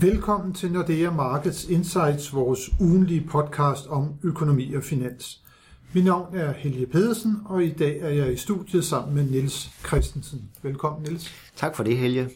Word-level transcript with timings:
Velkommen 0.00 0.54
til 0.54 0.72
Nordea 0.72 1.10
Markets 1.10 1.64
Insights, 1.64 2.34
vores 2.34 2.70
ugenlige 2.80 3.26
podcast 3.30 3.86
om 3.86 4.14
økonomi 4.22 4.74
og 4.74 4.82
finans. 4.82 5.44
Mit 5.92 6.04
navn 6.04 6.36
er 6.36 6.52
Helge 6.52 6.86
Pedersen, 6.86 7.36
og 7.44 7.64
i 7.64 7.70
dag 7.70 8.00
er 8.00 8.08
jeg 8.08 8.32
i 8.32 8.36
studiet 8.36 8.84
sammen 8.84 9.14
med 9.14 9.24
Niels 9.24 9.70
Christensen. 9.86 10.50
Velkommen, 10.62 11.02
Niels. 11.02 11.34
Tak 11.56 11.76
for 11.76 11.84
det, 11.84 11.96
Helge. 11.96 12.30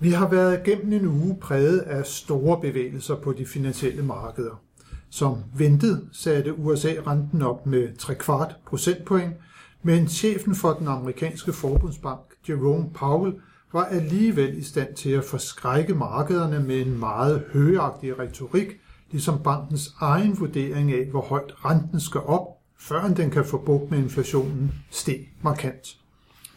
Vi 0.00 0.10
har 0.10 0.28
været 0.28 0.62
gennem 0.64 0.92
en 0.92 1.06
uge 1.06 1.36
præget 1.40 1.78
af 1.78 2.06
store 2.06 2.60
bevægelser 2.60 3.16
på 3.16 3.32
de 3.32 3.46
finansielle 3.46 4.02
markeder. 4.02 4.62
Som 5.10 5.36
ventet 5.56 6.08
satte 6.12 6.58
USA 6.58 6.92
renten 7.06 7.42
op 7.42 7.66
med 7.66 7.96
3 7.96 8.14
kvart 8.14 8.56
procentpoint, 8.66 9.34
men 9.82 10.08
chefen 10.08 10.54
for 10.54 10.72
den 10.72 10.88
amerikanske 10.88 11.52
forbundsbank, 11.52 12.20
Jerome 12.48 12.90
Powell, 12.94 13.34
var 13.72 13.84
alligevel 13.84 14.58
i 14.58 14.62
stand 14.62 14.94
til 14.94 15.10
at 15.10 15.24
forskrække 15.24 15.94
markederne 15.94 16.60
med 16.60 16.80
en 16.80 16.98
meget 16.98 17.44
højagtig 17.52 18.18
retorik, 18.18 18.68
ligesom 19.10 19.42
bankens 19.42 19.94
egen 20.00 20.40
vurdering 20.40 20.92
af, 20.92 21.06
hvor 21.06 21.20
højt 21.20 21.64
renten 21.64 22.00
skal 22.00 22.20
op, 22.20 22.46
før 22.78 23.08
den 23.08 23.30
kan 23.30 23.44
få 23.44 23.58
bugt 23.58 23.90
med 23.90 23.98
inflationen, 23.98 24.74
steg 24.90 25.28
markant. 25.42 25.98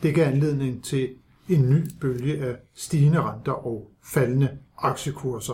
Det 0.03 0.15
gav 0.15 0.27
anledning 0.27 0.83
til 0.83 1.09
en 1.49 1.69
ny 1.69 1.83
bølge 2.01 2.45
af 2.45 2.55
stigende 2.73 3.21
renter 3.21 3.51
og 3.51 3.91
faldende 4.03 4.49
aktiekurser. 4.77 5.53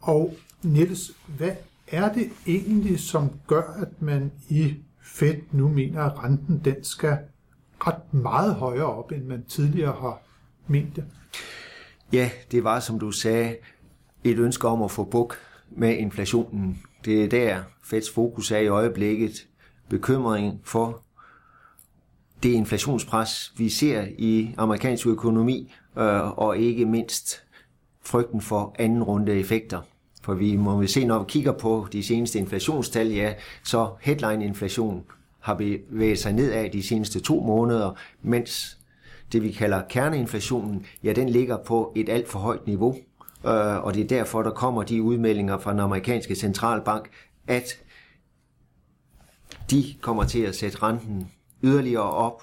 Og 0.00 0.34
Niels, 0.62 1.12
hvad 1.36 1.52
er 1.86 2.12
det 2.12 2.30
egentlig, 2.46 3.00
som 3.00 3.30
gør, 3.46 3.62
at 3.82 4.02
man 4.02 4.32
i 4.48 4.76
Fed 5.02 5.34
nu 5.52 5.68
mener, 5.68 6.02
at 6.02 6.24
renten 6.24 6.60
den 6.64 6.84
skal 6.84 7.18
ret 7.86 8.14
meget 8.14 8.54
højere 8.54 8.86
op, 8.86 9.12
end 9.12 9.24
man 9.24 9.44
tidligere 9.44 9.96
har 10.00 10.22
mente? 10.70 11.04
Ja, 12.12 12.30
det 12.50 12.64
var, 12.64 12.80
som 12.80 12.98
du 12.98 13.10
sagde, 13.10 13.56
et 14.24 14.38
ønske 14.38 14.68
om 14.68 14.82
at 14.82 14.90
få 14.90 15.04
buk 15.04 15.36
med 15.70 15.96
inflationen. 15.96 16.82
Det 17.04 17.24
er 17.24 17.28
der, 17.28 17.62
Feds 17.84 18.10
fokus 18.10 18.50
er 18.50 18.58
i 18.58 18.68
øjeblikket. 18.68 19.46
Bekymring 19.88 20.60
for 20.64 21.02
det 22.42 22.48
inflationspres, 22.48 23.52
vi 23.56 23.68
ser 23.68 24.04
i 24.18 24.54
amerikansk 24.56 25.06
økonomi, 25.06 25.72
øh, 25.98 26.38
og 26.38 26.58
ikke 26.58 26.86
mindst 26.86 27.42
frygten 28.02 28.40
for 28.40 28.74
anden 28.78 29.02
runde 29.02 29.32
effekter. 29.32 29.80
For 30.22 30.34
vi 30.34 30.56
må 30.56 30.80
vi 30.80 30.86
se, 30.86 31.04
når 31.04 31.18
vi 31.18 31.24
kigger 31.28 31.52
på 31.52 31.86
de 31.92 32.02
seneste 32.02 32.38
inflationstal, 32.38 33.08
ja, 33.08 33.34
så 33.64 33.90
headline-inflation 34.00 35.04
har 35.40 35.54
bevæget 35.54 36.18
sig 36.18 36.32
nedad 36.32 36.70
de 36.70 36.82
seneste 36.82 37.20
to 37.20 37.40
måneder, 37.40 37.94
mens 38.22 38.78
det 39.32 39.42
vi 39.42 39.52
kalder 39.52 39.82
kerneinflationen, 39.88 40.86
ja, 41.02 41.12
den 41.12 41.28
ligger 41.28 41.56
på 41.56 41.92
et 41.96 42.08
alt 42.08 42.28
for 42.28 42.38
højt 42.38 42.66
niveau. 42.66 42.96
Øh, 43.46 43.84
og 43.84 43.94
det 43.94 44.02
er 44.02 44.08
derfor, 44.08 44.42
der 44.42 44.50
kommer 44.50 44.82
de 44.82 45.02
udmeldinger 45.02 45.58
fra 45.58 45.72
den 45.72 45.80
amerikanske 45.80 46.34
centralbank, 46.34 47.10
at 47.46 47.80
de 49.70 49.94
kommer 50.00 50.24
til 50.24 50.40
at 50.40 50.56
sætte 50.56 50.82
renten 50.82 51.30
yderligere 51.62 52.10
op, 52.10 52.42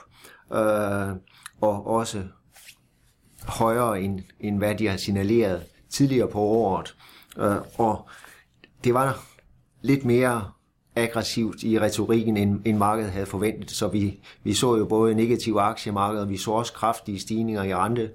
øh, 0.54 1.16
og 1.62 1.88
også 1.88 2.24
højere 3.48 4.02
end, 4.02 4.20
end 4.40 4.58
hvad 4.58 4.76
de 4.76 4.88
har 4.88 4.98
signaleret 4.98 5.64
tidligere 5.90 6.28
på 6.28 6.40
året. 6.40 6.96
Øh, 7.38 7.56
og 7.78 8.10
det 8.84 8.94
var 8.94 9.24
lidt 9.82 10.06
mere 10.06 10.52
aggressivt 10.98 11.64
i 11.64 11.80
retorikken, 11.80 12.38
end, 12.38 12.60
end 12.66 12.78
markedet 12.78 13.12
havde 13.12 13.26
forventet. 13.26 13.72
Så 13.72 13.88
vi, 13.88 14.20
vi 14.44 14.54
så 14.54 14.76
jo 14.76 14.86
både 14.86 15.16
negative 15.16 15.62
aktiemarkeder, 15.62 16.26
vi 16.26 16.38
så 16.38 16.52
også 16.52 16.74
kraftige 16.74 17.20
stigninger 17.20 17.64
i 17.64 17.76
rente, 17.76 18.10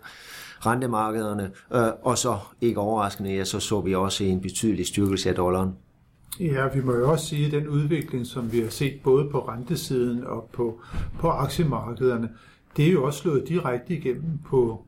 rentemarkederne, 0.66 1.50
øh, 1.74 1.88
og 2.02 2.18
så 2.18 2.38
ikke 2.60 2.80
overraskende, 2.80 3.34
ja, 3.34 3.44
så 3.44 3.60
så 3.60 3.80
vi 3.80 3.94
også 3.94 4.24
en 4.24 4.40
betydelig 4.40 4.86
styrkelse 4.86 5.28
af 5.28 5.34
dollaren. 5.34 5.72
Ja, 6.40 6.68
vi 6.74 6.80
må 6.80 6.92
jo 6.92 7.10
også 7.10 7.26
sige, 7.26 7.46
at 7.46 7.52
den 7.52 7.68
udvikling, 7.68 8.26
som 8.26 8.52
vi 8.52 8.60
har 8.60 8.68
set 8.68 9.00
både 9.04 9.28
på 9.30 9.48
rentesiden 9.48 10.24
og 10.24 10.50
på, 10.52 10.80
på 11.20 11.28
aktiemarkederne, 11.28 12.28
det 12.76 12.86
er 12.86 12.92
jo 12.92 13.04
også 13.04 13.18
slået 13.18 13.48
direkte 13.48 13.94
igennem 13.94 14.38
på 14.46 14.84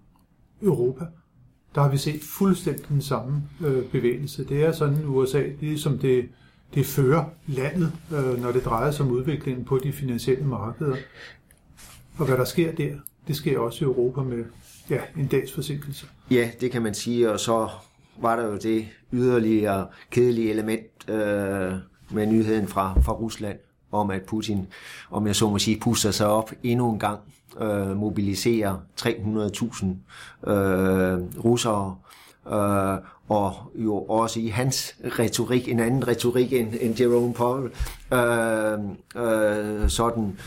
Europa. 0.63 1.05
Der 1.75 1.81
har 1.81 1.91
vi 1.91 1.97
set 1.97 2.21
fuldstændig 2.23 2.89
den 2.89 3.03
samme 3.03 3.43
øh, 3.67 3.85
bevægelse. 3.85 4.45
Det 4.45 4.65
er 4.65 4.73
sådan, 4.73 5.07
USA, 5.07 5.43
ligesom 5.61 5.99
det 5.99 6.29
det 6.75 6.87
fører 6.87 7.25
landet, 7.47 7.93
øh, 8.13 8.43
når 8.43 8.53
det 8.53 8.65
drejer 8.65 8.91
sig 8.91 9.07
om 9.07 9.13
udviklingen 9.13 9.65
på 9.65 9.79
de 9.79 9.93
finansielle 9.93 10.45
markeder. 10.45 10.97
Og 12.19 12.27
hvad 12.27 12.37
der 12.37 12.45
sker 12.45 12.73
der, 12.73 12.91
det 13.29 13.37
sker 13.37 13.59
også 13.59 13.85
i 13.85 13.89
Europa 13.89 14.21
med 14.21 14.45
ja, 14.91 14.99
en 15.17 15.27
dags 15.27 15.53
forsinkelse. 15.53 16.07
Ja, 16.31 16.51
det 16.61 16.71
kan 16.71 16.83
man 16.83 16.95
sige, 16.95 17.31
og 17.33 17.41
så 17.41 17.69
var 18.21 18.37
der 18.37 18.47
jo 18.47 18.57
det 18.57 18.89
yderligere 19.13 19.87
kedelige 20.11 20.51
element 20.51 21.09
øh, 21.09 21.73
med 22.11 22.27
nyheden 22.27 22.69
fra, 22.69 23.01
fra 23.01 23.13
Rusland 23.13 23.59
om, 23.93 24.11
at 24.11 24.23
Putin, 24.23 24.67
om 25.11 25.27
jeg 25.27 25.37
så 25.37 25.51
må 25.51 25.59
sige, 25.59 25.81
puster 25.81 26.11
sig 26.11 26.27
op 26.27 26.51
endnu 26.63 26.93
en 26.93 26.99
gang, 26.99 27.21
øh, 27.61 27.97
mobiliserer 27.97 28.77
300.000 29.01 30.51
øh, 30.51 31.45
russere, 31.45 31.97
øh, 32.01 32.15
øh, 32.53 32.99
og 33.29 33.55
jo 33.75 33.99
også 33.99 34.41
i 34.41 34.47
hans 34.47 34.97
retorik, 35.19 35.69
en 35.69 35.81
anden 35.81 36.09
retorik 36.09 36.53
end, 36.53 36.75
end 36.81 37.01
Jerome 37.01 37.35
Powell, 37.35 37.71
øh, 38.13 38.79
øh, 39.25 39.89
sådan 39.89 40.39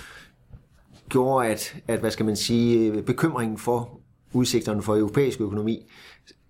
gjorde, 1.10 1.48
at, 1.48 1.76
at, 1.88 2.00
hvad 2.00 2.12
skal 2.12 2.26
man 2.26 2.36
sige, 2.36 3.02
bekymringen 3.02 3.58
for 3.58 4.00
udsigterne 4.34 4.82
for 4.82 4.96
europæisk 4.96 5.42
økonomi 5.42 5.86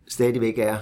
stadigvæk 0.07 0.59
er, 0.59 0.77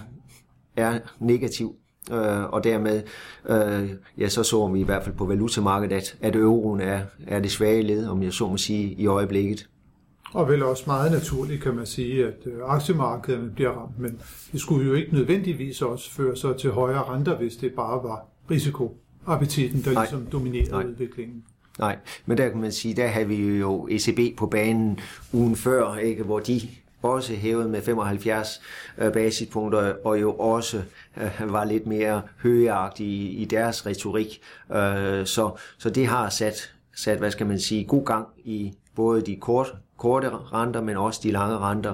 er 0.76 1.00
negativ. 1.20 1.76
Øh, 2.12 2.44
og 2.44 2.64
dermed, 2.64 3.04
øh, 3.50 3.90
ja, 4.18 4.30
så 4.30 4.44
så 4.44 4.68
vi 4.68 4.80
i 4.80 4.84
hvert 4.84 5.04
fald 5.04 5.16
på 5.16 5.26
valutamarkedet, 5.26 5.96
at, 5.96 6.18
at 6.22 6.36
euroen 6.36 6.82
er, 6.82 7.02
er 7.28 7.40
det 7.40 7.52
svage 7.52 7.82
led, 7.82 8.08
om 8.08 8.24
jeg 8.24 8.34
så 8.34 8.48
må 8.48 8.58
sige, 8.58 8.94
i 8.94 9.08
øjeblikket. 9.08 9.68
Og 10.36 10.50
vel 10.50 10.64
også 10.64 10.84
meget 10.88 11.12
naturligt 11.12 11.64
kan 11.64 11.76
man 11.76 11.86
sige, 11.86 12.26
at 12.28 12.34
øh, 12.46 12.54
aktiemarkederne 12.66 13.50
bliver 13.50 13.70
ramt, 13.70 14.00
men 14.00 14.22
det 14.52 14.62
skulle 14.62 14.88
jo 14.88 14.94
ikke 14.94 15.14
nødvendigvis 15.14 15.82
også 15.82 16.12
føre 16.12 16.38
sig 16.38 16.58
til 16.58 16.72
højere 16.72 17.04
renter, 17.04 17.38
hvis 17.38 17.56
det 17.56 17.74
bare 17.74 18.04
var 18.04 18.28
risikoappetitten, 18.52 19.84
der 19.84 19.92
Nej. 19.92 20.04
ligesom 20.04 20.26
dominerede 20.26 20.72
Nej. 20.72 20.84
udviklingen. 20.84 21.44
Nej, 21.80 21.98
men 22.26 22.38
der 22.38 22.50
kan 22.50 22.62
man 22.62 22.72
sige, 22.72 22.96
der 22.96 23.08
havde 23.08 23.28
vi 23.28 23.58
jo 23.58 23.88
ECB 23.92 24.38
på 24.38 24.48
banen 24.48 25.00
ugen 25.34 25.56
før, 25.56 25.96
ikke, 25.96 26.24
hvor 26.24 26.40
de 26.40 26.62
også 27.02 27.34
hævet 27.34 27.70
med 27.70 27.82
75 27.82 28.62
øh, 28.98 29.14
basispunkter, 29.14 29.94
og 30.06 30.22
jo 30.22 30.34
også 30.34 30.82
øh, 31.18 31.54
var 31.54 31.66
lidt 31.66 31.88
mere 31.88 32.22
højagtige 32.44 33.32
i 33.32 33.46
deres 33.46 33.86
retorik. 33.86 34.42
Øh, 34.72 35.26
så, 35.26 35.52
så 35.78 35.90
det 35.90 36.08
har 36.08 36.30
sat, 36.30 36.74
sat, 36.96 37.18
hvad 37.18 37.32
skal 37.32 37.48
man 37.48 37.60
sige, 37.60 37.84
god 37.84 38.06
gang 38.06 38.28
i 38.46 38.74
både 38.96 39.22
de 39.22 39.36
kort, 39.36 39.76
korte 39.98 40.30
renter, 40.30 40.82
men 40.82 40.98
også 40.98 41.20
de 41.24 41.32
lange 41.32 41.58
renter, 41.58 41.94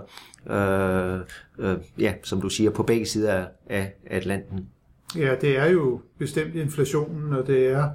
øh, 0.50 1.20
øh, 1.60 1.78
ja, 2.00 2.14
som 2.24 2.42
du 2.42 2.50
siger, 2.50 2.70
på 2.70 2.84
begge 2.84 3.06
sider 3.06 3.46
af 3.70 3.94
Atlanten. 4.06 4.68
Ja, 5.16 5.36
det 5.42 5.58
er 5.58 5.66
jo 5.66 6.02
bestemt 6.18 6.56
inflationen, 6.56 7.34
og 7.34 7.48
det 7.48 7.68
er, 7.68 7.90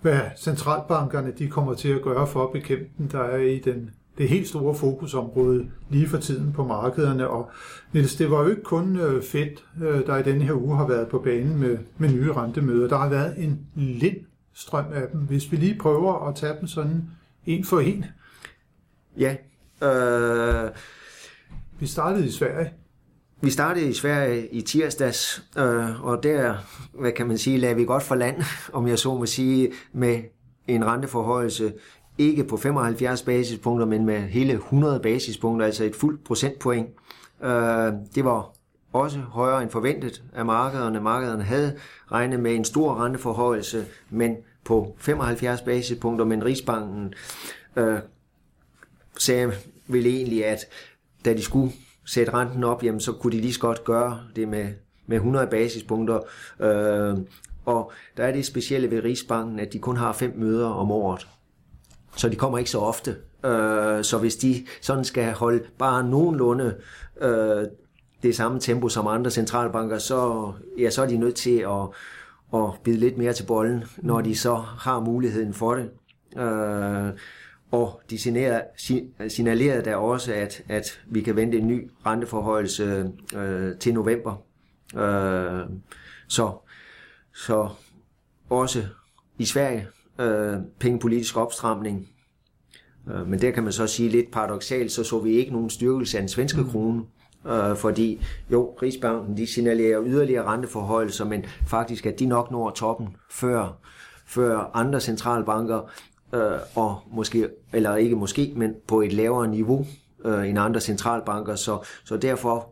hvad 0.00 0.20
centralbankerne 0.36 1.32
de 1.38 1.48
kommer 1.48 1.74
til 1.74 1.88
at 1.88 2.02
gøre 2.02 2.26
for 2.26 2.44
at 2.44 2.52
bekæmpe 2.52 2.88
den, 2.98 3.08
der 3.12 3.20
er 3.20 3.36
i 3.38 3.58
den 3.58 3.90
det 4.18 4.28
helt 4.28 4.48
store 4.48 4.74
fokusområde 4.74 5.66
lige 5.90 6.06
for 6.06 6.18
tiden 6.18 6.52
på 6.52 6.64
markederne. 6.64 7.28
Og 7.28 7.50
Niels, 7.92 8.16
det 8.16 8.30
var 8.30 8.42
jo 8.42 8.48
ikke 8.48 8.62
kun 8.62 8.96
øh, 8.96 9.22
fedt, 9.22 9.64
øh, 9.82 10.06
der 10.06 10.16
i 10.16 10.22
denne 10.22 10.44
her 10.44 10.52
uge 10.52 10.76
har 10.76 10.86
været 10.86 11.08
på 11.08 11.18
banen 11.18 11.60
med, 11.60 11.78
med 11.98 12.12
nye 12.12 12.32
rentemøder. 12.32 12.88
Der 12.88 12.96
har 12.96 13.08
været 13.08 13.34
en 13.38 13.66
lind 13.74 14.16
strøm 14.52 14.84
af 14.92 15.08
dem. 15.12 15.20
Hvis 15.20 15.52
vi 15.52 15.56
lige 15.56 15.78
prøver 15.78 16.28
at 16.28 16.34
tage 16.34 16.54
dem 16.60 16.66
sådan 16.66 17.04
en 17.46 17.64
for 17.64 17.80
en, 17.80 18.04
Ja. 19.18 19.36
Øh, 19.82 20.70
vi 21.80 21.86
startede 21.86 22.26
i 22.26 22.30
Sverige. 22.30 22.72
Vi 23.40 23.50
startede 23.50 23.88
i 23.88 23.92
Sverige 23.92 24.48
i 24.48 24.60
tirsdags, 24.60 25.44
øh, 25.58 26.04
og 26.04 26.22
der, 26.22 26.54
hvad 26.92 27.12
kan 27.12 27.26
man 27.26 27.38
sige, 27.38 27.58
lagde 27.58 27.76
vi 27.76 27.84
godt 27.84 28.02
for 28.02 28.14
land, 28.14 28.42
om 28.72 28.88
jeg 28.88 28.98
så 28.98 29.14
må 29.14 29.26
sige, 29.26 29.72
med 29.92 30.22
en 30.68 30.86
renteforhøjelse 30.86 31.72
ikke 32.18 32.44
på 32.44 32.56
75 32.56 33.22
basispunkter, 33.22 33.86
men 33.86 34.06
med 34.06 34.20
hele 34.20 34.52
100 34.52 35.00
basispunkter, 35.00 35.66
altså 35.66 35.84
et 35.84 35.96
fuldt 35.96 36.24
procentpoint. 36.24 36.88
Øh, 37.42 37.92
det 38.14 38.24
var 38.24 38.50
også 38.92 39.18
højere 39.18 39.62
end 39.62 39.70
forventet 39.70 40.22
af 40.34 40.44
markederne. 40.44 41.00
Markederne 41.00 41.42
havde 41.42 41.76
regnet 42.12 42.40
med 42.40 42.54
en 42.54 42.64
stor 42.64 43.04
renteforhøjelse, 43.04 43.84
men 44.10 44.36
på 44.64 44.96
75 44.98 45.60
basispunkter, 45.60 46.24
men 46.24 46.44
Rigsbanken 46.44 47.14
øh, 47.76 47.98
sagde 49.18 49.52
vel 49.86 50.06
egentlig, 50.06 50.44
at 50.44 50.66
da 51.24 51.34
de 51.34 51.42
skulle 51.42 51.72
sætte 52.06 52.34
renten 52.34 52.64
op, 52.64 52.84
jamen, 52.84 53.00
så 53.00 53.12
kunne 53.12 53.32
de 53.32 53.40
lige 53.40 53.52
så 53.52 53.60
godt 53.60 53.84
gøre 53.84 54.20
det 54.36 54.48
med, 54.48 54.68
med 55.06 55.16
100 55.16 55.46
basispunkter. 55.46 56.20
Øh, 56.60 57.18
og 57.64 57.92
der 58.16 58.24
er 58.24 58.32
det 58.32 58.46
specielle 58.46 58.90
ved 58.90 59.04
Rigsbanken, 59.04 59.60
at 59.60 59.72
de 59.72 59.78
kun 59.78 59.96
har 59.96 60.12
fem 60.12 60.32
møder 60.36 60.68
om 60.68 60.90
året. 60.90 61.28
Så 62.16 62.28
de 62.28 62.36
kommer 62.36 62.58
ikke 62.58 62.70
så 62.70 62.78
ofte. 62.78 63.16
Øh, 63.44 64.04
så 64.04 64.18
hvis 64.20 64.36
de 64.36 64.66
sådan 64.80 65.04
skal 65.04 65.32
holde 65.32 65.64
bare 65.78 66.08
nogenlunde 66.08 66.76
øh, 67.20 67.64
det 68.22 68.36
samme 68.36 68.60
tempo 68.60 68.88
som 68.88 69.06
andre 69.06 69.30
centralbanker, 69.30 69.98
så, 69.98 70.52
ja, 70.78 70.90
så 70.90 71.02
er 71.02 71.06
de 71.06 71.16
nødt 71.16 71.34
til 71.34 71.58
at, 71.58 71.88
at 72.54 72.70
bide 72.84 72.96
lidt 72.96 73.18
mere 73.18 73.32
til 73.32 73.44
bolden, 73.44 73.84
når 73.98 74.20
de 74.20 74.36
så 74.36 74.54
har 74.54 75.00
muligheden 75.00 75.54
for 75.54 75.74
det. 75.74 75.90
Øh, 76.42 77.12
og 77.74 78.00
de 78.10 78.18
signalerede 79.28 79.84
der 79.84 79.96
også, 79.96 80.32
at, 80.32 80.62
at 80.68 81.00
vi 81.06 81.20
kan 81.20 81.36
vente 81.36 81.58
en 81.58 81.66
ny 81.66 81.90
renteforhøjelse 82.06 83.12
øh, 83.36 83.78
til 83.78 83.94
november. 83.94 84.42
Øh, 84.96 85.66
så, 86.28 86.52
så 87.34 87.68
også 88.50 88.82
i 89.38 89.44
Sverige 89.44 89.86
øh, 90.18 90.56
pengepolitisk 90.80 91.36
opstramning. 91.36 92.08
Øh, 93.10 93.28
men 93.28 93.40
der 93.40 93.50
kan 93.50 93.62
man 93.62 93.72
så 93.72 93.86
sige 93.86 94.08
lidt 94.08 94.30
paradoxalt, 94.32 94.92
så 94.92 95.04
så 95.04 95.18
vi 95.18 95.30
ikke 95.30 95.52
nogen 95.52 95.70
styrkelse 95.70 96.16
af 96.18 96.22
den 96.22 96.28
svenske 96.28 96.60
mm. 96.60 96.70
krone. 96.70 97.02
Øh, 97.46 97.76
fordi 97.76 98.24
jo, 98.52 98.78
Rigsbanken 98.82 99.36
de 99.36 99.46
signalerer 99.46 100.04
yderligere 100.06 100.44
renteforhøjelser, 100.44 101.24
men 101.24 101.44
faktisk 101.66 102.06
at 102.06 102.18
de 102.18 102.26
nok 102.26 102.50
når 102.50 102.70
toppen 102.70 103.16
før, 103.30 103.78
før 104.26 104.70
andre 104.74 105.00
centralbanker, 105.00 105.90
øh, 106.34 106.58
og 106.74 107.00
måske, 107.12 107.48
eller 107.72 107.96
ikke 107.96 108.16
måske, 108.16 108.52
men 108.56 108.74
på 108.86 109.00
et 109.00 109.12
lavere 109.12 109.48
niveau 109.48 109.86
øh, 110.24 110.48
end 110.48 110.58
andre 110.58 110.80
centralbanker. 110.80 111.54
Så, 111.54 111.78
så 112.04 112.16
derfor 112.16 112.68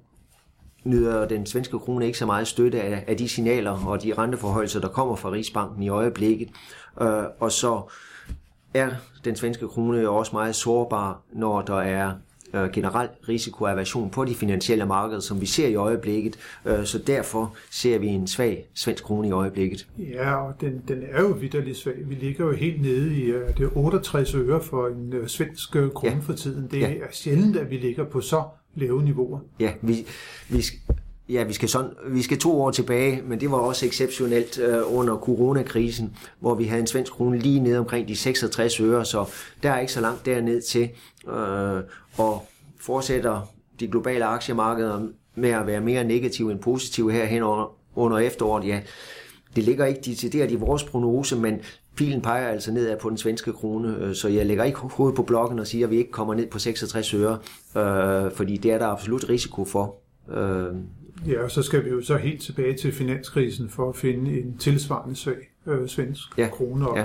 nyder 0.85 1.29
den 1.29 1.47
svenske 1.47 1.79
krone 1.79 2.07
ikke 2.07 2.19
så 2.19 2.27
meget 2.27 2.49
støtte 2.49 2.83
af, 2.83 3.05
af 3.07 3.17
de 3.17 3.29
signaler 3.29 3.87
og 3.87 4.03
de 4.03 4.15
renteforhøjelser, 4.19 4.81
der 4.81 4.89
kommer 4.89 5.17
fra 5.17 5.31
Rigsbanken 5.31 5.83
i 5.83 5.89
øjeblikket. 5.89 6.49
Øh, 7.01 7.25
og 7.41 7.53
så 7.53 7.83
er 8.75 8.91
den 9.25 9.37
svenske 9.37 9.69
krone 9.69 9.99
jo 9.99 10.17
også 10.17 10.33
meget 10.33 10.55
sårbar, 10.55 11.21
når 11.33 11.63
der 11.63 11.81
er 11.81 12.13
øh, 12.55 12.71
generel 12.73 13.09
risikoaversion 13.29 14.11
på 14.11 14.25
de 14.25 14.35
finansielle 14.35 14.87
markeder, 14.87 15.21
som 15.21 15.41
vi 15.41 15.47
ser 15.47 15.69
i 15.69 15.75
øjeblikket. 15.75 16.37
Øh, 16.65 16.85
så 16.85 16.99
derfor 16.99 17.55
ser 17.71 17.99
vi 17.99 18.07
en 18.07 18.27
svag 18.27 18.65
svensk 18.75 19.05
krone 19.05 19.29
i 19.29 19.31
øjeblikket. 19.31 19.87
Ja, 19.99 20.35
og 20.35 20.55
den, 20.61 20.83
den 20.89 21.03
er 21.11 21.23
jo 21.23 21.29
vidderligt 21.29 21.77
svag. 21.77 21.95
Vi 21.99 22.15
ligger 22.15 22.45
jo 22.45 22.53
helt 22.53 22.83
nede 22.83 23.17
i 23.17 23.33
uh, 23.33 23.41
det 23.59 23.71
68 23.75 24.35
øre 24.35 24.63
for 24.63 24.87
en 24.87 25.15
uh, 25.21 25.27
svensk 25.27 25.77
uh, 25.77 25.91
krone 25.91 26.13
ja. 26.13 26.19
for 26.23 26.33
tiden. 26.33 26.69
Det 26.71 26.81
ja. 26.81 26.87
er 26.87 27.07
sjældent, 27.13 27.57
at 27.57 27.71
vi 27.71 27.77
ligger 27.77 28.05
på 28.05 28.21
så 28.21 28.43
lave 28.75 29.03
niveauer. 29.03 29.39
Ja, 29.61 29.73
vi, 29.83 30.07
vi, 30.49 30.63
ja, 31.33 31.43
vi 31.45 31.53
skal, 31.53 31.69
sådan, 31.69 31.91
vi 32.07 32.23
skal 32.23 32.39
to 32.39 32.63
år 32.63 32.71
tilbage, 32.71 33.23
men 33.23 33.41
det 33.41 33.51
var 33.51 33.57
også 33.57 33.87
exceptionelt 33.87 34.59
øh, 34.59 34.97
under 34.99 35.17
coronakrisen, 35.17 36.17
hvor 36.41 36.55
vi 36.55 36.65
havde 36.65 36.81
en 36.81 36.87
svensk 36.87 37.13
krone 37.13 37.39
lige 37.39 37.61
ned 37.61 37.77
omkring 37.77 38.09
de 38.09 38.17
66 38.17 38.81
øre, 38.81 39.05
så 39.05 39.25
der 39.63 39.71
er 39.71 39.81
ikke 39.81 39.93
så 39.93 40.01
langt 40.01 40.27
derned 40.27 40.63
til. 40.63 40.91
Øh, 41.29 41.83
og 42.19 42.47
fortsætter 42.81 43.41
de 43.81 43.89
globale 43.89 44.25
aktiemarkeder 44.25 45.01
med 45.35 45.51
at 45.51 45.67
være 45.67 45.81
mere 45.81 46.05
negative 46.05 46.53
end 46.53 46.61
positive 46.61 47.13
her 47.13 47.25
hen 47.25 47.43
under 47.95 48.19
efteråret, 48.19 48.67
ja, 48.67 48.81
det 49.57 49.65
ligger 49.65 49.87
ikke 49.87 50.01
decideret 50.01 50.51
i 50.51 50.57
vores 50.57 50.85
prognose, 50.85 51.37
men 51.37 51.61
pilen 51.97 52.21
peger 52.21 52.49
altså 52.49 52.73
nedad 52.73 52.97
på 52.99 53.09
den 53.09 53.19
svenske 53.19 53.53
krone, 53.53 53.97
øh, 54.01 54.15
så 54.15 54.29
jeg 54.29 54.47
lægger 54.47 54.65
ikke 54.65 54.79
hovedet 54.79 55.17
på 55.17 55.23
blokken 55.23 55.59
og 55.59 55.67
siger, 55.67 55.87
at 55.87 55.91
vi 55.91 55.97
ikke 55.97 56.11
kommer 56.11 56.35
ned 56.35 56.47
på 56.47 56.59
66 56.59 57.15
øre, 57.15 57.39
øh, 57.77 58.33
fordi 58.33 58.57
det 58.57 58.73
er 58.73 58.79
der 58.79 58.87
absolut 58.87 59.29
risiko 59.29 59.65
for. 59.65 59.97
Øh. 60.33 60.75
Ja, 61.27 61.43
og 61.43 61.51
så 61.51 61.63
skal 61.63 61.85
vi 61.85 61.91
jo 61.91 62.03
så 62.03 62.17
helt 62.17 62.43
tilbage 62.43 62.77
til 62.77 62.93
finanskrisen 62.93 63.69
for 63.71 63.89
at 63.89 63.97
finde 63.97 64.41
en 64.41 64.59
tilsvarende 64.59 65.17
svag 65.17 65.51
øh, 65.67 65.89
svensk 65.89 66.39
ja. 66.39 66.49
krone. 66.49 66.89
Og 66.89 66.97
ja. 66.97 67.05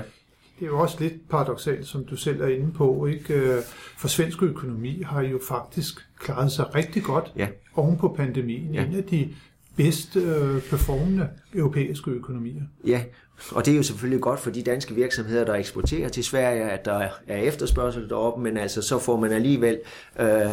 Det 0.58 0.64
er 0.64 0.68
jo 0.68 0.78
også 0.78 0.96
lidt 1.00 1.28
paradoxalt, 1.28 1.86
som 1.86 2.04
du 2.04 2.16
selv 2.16 2.40
er 2.40 2.46
inde 2.46 2.72
på. 2.72 3.06
Ikke? 3.06 3.34
Øh, 3.34 3.62
for 3.96 4.08
svensk 4.08 4.42
økonomi 4.42 5.02
har 5.02 5.22
jo 5.22 5.40
faktisk 5.48 6.08
klaret 6.18 6.52
sig 6.52 6.74
rigtig 6.74 7.02
godt 7.02 7.32
ja. 7.36 7.48
oven 7.74 7.96
på 7.98 8.14
pandemien. 8.16 8.74
Ja. 8.74 8.84
En 8.84 8.94
af 8.94 9.04
de 9.04 9.28
bedst 9.76 10.16
øh, 10.16 10.62
performende 10.62 11.28
europæiske 11.54 12.10
økonomier. 12.10 12.62
Ja, 12.86 13.02
og 13.50 13.66
det 13.66 13.72
er 13.72 13.76
jo 13.76 13.82
selvfølgelig 13.82 14.20
godt 14.20 14.40
for 14.40 14.50
de 14.50 14.62
danske 14.62 14.94
virksomheder, 14.94 15.44
der 15.44 15.54
eksporterer 15.54 16.08
til 16.08 16.24
Sverige, 16.24 16.62
at 16.62 16.84
der 16.84 17.08
er 17.26 17.36
efterspørgsel 17.36 18.08
deroppe, 18.08 18.42
men 18.42 18.56
altså 18.56 18.82
så 18.82 18.98
får 18.98 19.20
man 19.20 19.32
alligevel 19.32 19.80
øh, 20.20 20.50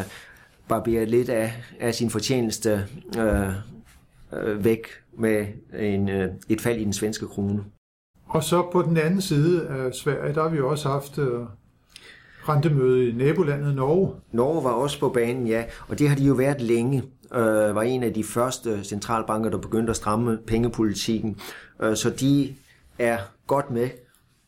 barberet 0.67 1.07
lidt 1.07 1.29
af, 1.29 1.53
af 1.79 1.95
sin 1.95 2.09
fortjeneste 2.09 2.87
øh, 3.17 3.49
øh, 4.33 4.65
væk 4.65 4.87
med 5.17 5.45
en, 5.79 6.09
øh, 6.09 6.29
et 6.49 6.61
fald 6.61 6.79
i 6.79 6.83
den 6.83 6.93
svenske 6.93 7.27
krone. 7.27 7.63
Og 8.27 8.43
så 8.43 8.69
på 8.71 8.81
den 8.81 8.97
anden 8.97 9.21
side 9.21 9.67
af 9.67 9.93
Sverige, 9.93 10.33
der 10.33 10.41
har 10.41 10.49
vi 10.49 10.59
også 10.59 10.89
haft 10.89 11.17
øh, 11.17 11.41
rentemøde 12.49 13.09
i 13.09 13.13
nabolandet 13.13 13.75
Norge. 13.75 14.11
Norge 14.31 14.63
var 14.63 14.71
også 14.71 14.99
på 14.99 15.09
banen, 15.09 15.47
ja, 15.47 15.63
og 15.87 15.99
det 15.99 16.09
har 16.09 16.15
de 16.15 16.23
jo 16.23 16.33
været 16.33 16.61
længe. 16.61 17.03
Øh, 17.33 17.75
var 17.75 17.81
en 17.81 18.03
af 18.03 18.13
de 18.13 18.23
første 18.23 18.83
centralbanker, 18.83 19.49
der 19.49 19.57
begyndte 19.57 19.89
at 19.89 19.95
stramme 19.95 20.37
pengepolitikken. 20.47 21.39
Øh, 21.81 21.95
så 21.95 22.09
de 22.09 22.55
er 22.99 23.17
godt 23.47 23.71
med, 23.71 23.89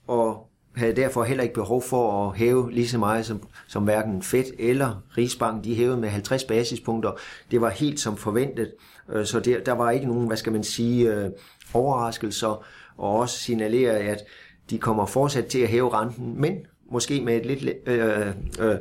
og 0.08 0.47
havde 0.78 0.96
derfor 0.96 1.24
heller 1.24 1.44
ikke 1.44 1.56
behov 1.56 1.82
for 1.82 2.28
at 2.30 2.38
hæve 2.38 2.72
lige 2.72 2.88
så 2.88 2.98
meget 2.98 3.26
som, 3.26 3.42
som 3.68 3.84
hverken 3.84 4.22
Fed 4.22 4.46
eller 4.60 5.04
Rigsbank. 5.18 5.64
De 5.64 5.76
hævede 5.76 5.98
med 5.98 6.10
50 6.10 6.44
basispunkter. 6.44 7.12
Det 7.52 7.62
var 7.62 7.70
helt 7.70 8.00
som 8.00 8.18
forventet, 8.18 8.72
øh, 9.10 9.26
så 9.26 9.40
der, 9.40 9.60
der 9.60 9.72
var 9.72 9.92
ikke 9.92 10.08
nogen, 10.08 10.28
hvad 10.28 10.38
skal 10.38 10.52
man 10.52 10.64
sige, 10.64 11.14
øh, 11.14 11.30
overraskelser, 11.74 12.66
og 12.98 13.16
også 13.16 13.38
signaleret, 13.40 13.96
at 13.96 14.24
de 14.70 14.78
kommer 14.78 15.06
fortsat 15.06 15.46
til 15.46 15.60
at 15.60 15.68
hæve 15.68 15.94
renten, 15.94 16.42
men 16.42 16.58
måske 16.92 17.22
med 17.22 17.38
et 17.38 17.46
lidt, 17.46 17.88
øh, 17.88 18.28
øh, 18.60 18.76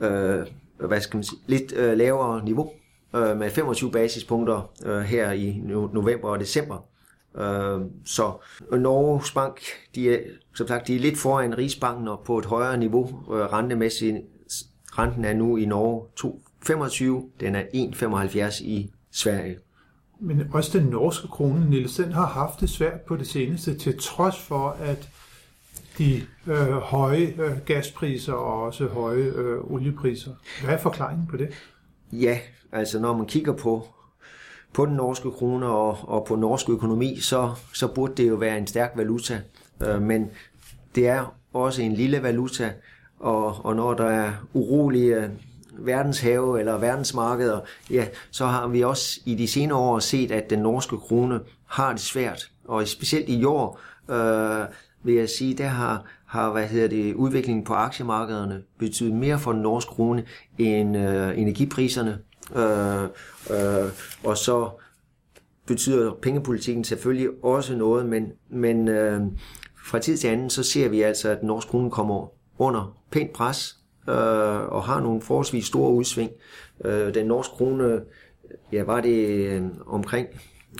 øh, 0.00 0.46
hvad 0.88 1.00
skal 1.00 1.16
man 1.16 1.24
sige, 1.24 1.38
lidt 1.46 1.72
øh, 1.72 1.98
lavere 1.98 2.44
niveau, 2.44 2.70
øh, 3.16 3.36
med 3.36 3.50
25 3.50 3.90
basispunkter 3.90 4.70
øh, 4.84 5.00
her 5.00 5.32
i 5.32 5.62
november 5.92 6.28
og 6.28 6.40
december. 6.40 6.84
Øh, 7.38 7.80
så 8.04 8.32
Norges 8.72 9.32
Bank, 9.32 9.60
de 9.94 10.14
er, 10.14 10.18
som 10.54 10.68
sagt, 10.68 10.86
de 10.86 10.96
er 10.96 11.00
lidt 11.00 11.18
foran 11.18 11.58
Rigsbanken 11.58 12.08
og 12.08 12.20
på 12.24 12.38
et 12.38 12.44
højere 12.44 12.76
niveau 12.76 13.04
øh, 13.06 13.52
rentemæssigt. 13.52 14.16
Renten 14.98 15.24
er 15.24 15.34
nu 15.34 15.56
i 15.56 15.64
Norge 15.64 16.06
2,25, 17.24 17.30
den 17.40 17.54
er 17.54 17.62
1,75 18.54 18.64
i 18.64 18.90
Sverige. 19.10 19.58
Men 20.20 20.50
også 20.52 20.78
den 20.78 20.86
norske 20.86 21.28
krone, 21.28 21.70
Niels, 21.70 21.96
den 21.96 22.12
har 22.12 22.26
haft 22.26 22.60
det 22.60 22.70
svært 22.70 23.00
på 23.00 23.16
det 23.16 23.26
seneste, 23.26 23.78
til 23.78 23.98
trods 23.98 24.38
for, 24.38 24.68
at 24.68 25.08
de 25.98 26.22
øh, 26.46 26.72
høje 26.72 27.34
øh, 27.38 27.52
gaspriser 27.66 28.32
og 28.32 28.62
også 28.62 28.86
høje 28.86 29.32
øh, 29.36 29.60
oliepriser. 29.64 30.30
Hvad 30.64 30.74
er 30.74 30.78
forklaringen 30.78 31.26
på 31.26 31.36
det? 31.36 31.48
Ja, 32.12 32.38
altså 32.72 32.98
når 33.00 33.16
man 33.16 33.26
kigger 33.26 33.52
på, 33.52 33.86
på 34.72 34.86
den 34.86 34.94
norske 34.94 35.30
krone 35.30 35.66
og, 35.66 35.98
og 36.02 36.24
på 36.24 36.36
norsk 36.36 36.68
økonomi, 36.68 37.20
så, 37.20 37.50
så 37.74 37.88
burde 37.88 38.14
det 38.16 38.28
jo 38.28 38.34
være 38.34 38.58
en 38.58 38.66
stærk 38.66 38.92
valuta. 38.96 39.40
Øh, 39.82 40.02
men 40.02 40.30
det 40.94 41.08
er 41.08 41.34
også 41.52 41.82
en 41.82 41.92
lille 41.92 42.22
valuta, 42.22 42.72
og, 43.20 43.64
og 43.64 43.76
når 43.76 43.94
der 43.94 44.04
er 44.04 44.32
urolige 44.52 45.16
øh, 45.16 45.30
verdenshave 45.78 46.60
eller 46.60 46.78
verdensmarkeder, 46.78 47.60
ja, 47.90 48.06
så 48.30 48.46
har 48.46 48.68
vi 48.68 48.82
også 48.82 49.20
i 49.24 49.34
de 49.34 49.48
senere 49.48 49.78
år 49.78 49.98
set, 49.98 50.30
at 50.30 50.50
den 50.50 50.58
norske 50.58 50.96
krone 50.96 51.40
har 51.66 51.92
det 51.92 52.00
svært. 52.00 52.50
Og 52.64 52.88
specielt 52.88 53.28
i 53.28 53.44
år, 53.44 53.80
øh, 54.10 54.64
vil 55.02 55.14
jeg 55.14 55.28
sige, 55.28 55.54
der 55.54 55.66
har, 55.66 56.04
har 56.26 56.50
hvad 56.50 56.66
hedder 56.66 56.88
det, 56.88 57.14
udviklingen 57.14 57.64
på 57.64 57.74
aktiemarkederne 57.74 58.62
betydet 58.78 59.14
mere 59.14 59.38
for 59.38 59.52
den 59.52 59.62
norske 59.62 59.88
krone 59.88 60.24
end 60.58 60.96
øh, 60.96 61.38
energipriserne. 61.38 62.18
Øh, 62.56 63.02
øh, 63.50 63.90
og 64.24 64.36
så 64.36 64.70
betyder 65.66 66.12
pengepolitikken 66.22 66.84
selvfølgelig 66.84 67.28
også 67.42 67.76
noget, 67.76 68.06
men, 68.06 68.32
men 68.48 68.88
øh, 68.88 69.20
fra 69.86 69.98
tid 69.98 70.16
til 70.16 70.28
anden, 70.28 70.50
så 70.50 70.62
ser 70.62 70.88
vi 70.88 71.02
altså, 71.02 71.28
at 71.28 71.42
norsk 71.42 71.68
krone 71.68 71.90
kommer 71.90 72.26
under 72.58 72.96
pænt 73.10 73.32
pres, 73.32 73.78
øh, 74.08 74.14
og 74.72 74.84
har 74.84 75.00
nogle 75.00 75.22
forholdsvis 75.22 75.66
store 75.66 75.92
udsving. 75.92 76.30
Øh, 76.84 77.14
den 77.14 77.26
norske 77.26 77.54
krone, 77.54 78.00
ja, 78.72 78.82
var 78.82 79.00
det 79.00 79.26
øh, 79.26 79.62
omkring 79.86 80.28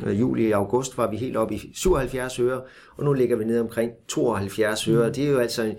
juli 0.06 0.50
og 0.50 0.58
august 0.58 0.98
var 0.98 1.10
vi 1.10 1.16
helt 1.16 1.36
oppe 1.36 1.54
i 1.54 1.70
77 1.74 2.38
øre, 2.38 2.60
og 2.96 3.04
nu 3.04 3.12
ligger 3.12 3.36
vi 3.36 3.44
ned 3.44 3.60
omkring 3.60 3.92
72 4.08 4.88
øre. 4.88 5.06
Mm. 5.06 5.14
Det 5.14 5.26
er 5.26 5.30
jo 5.30 5.38
altså 5.38 5.74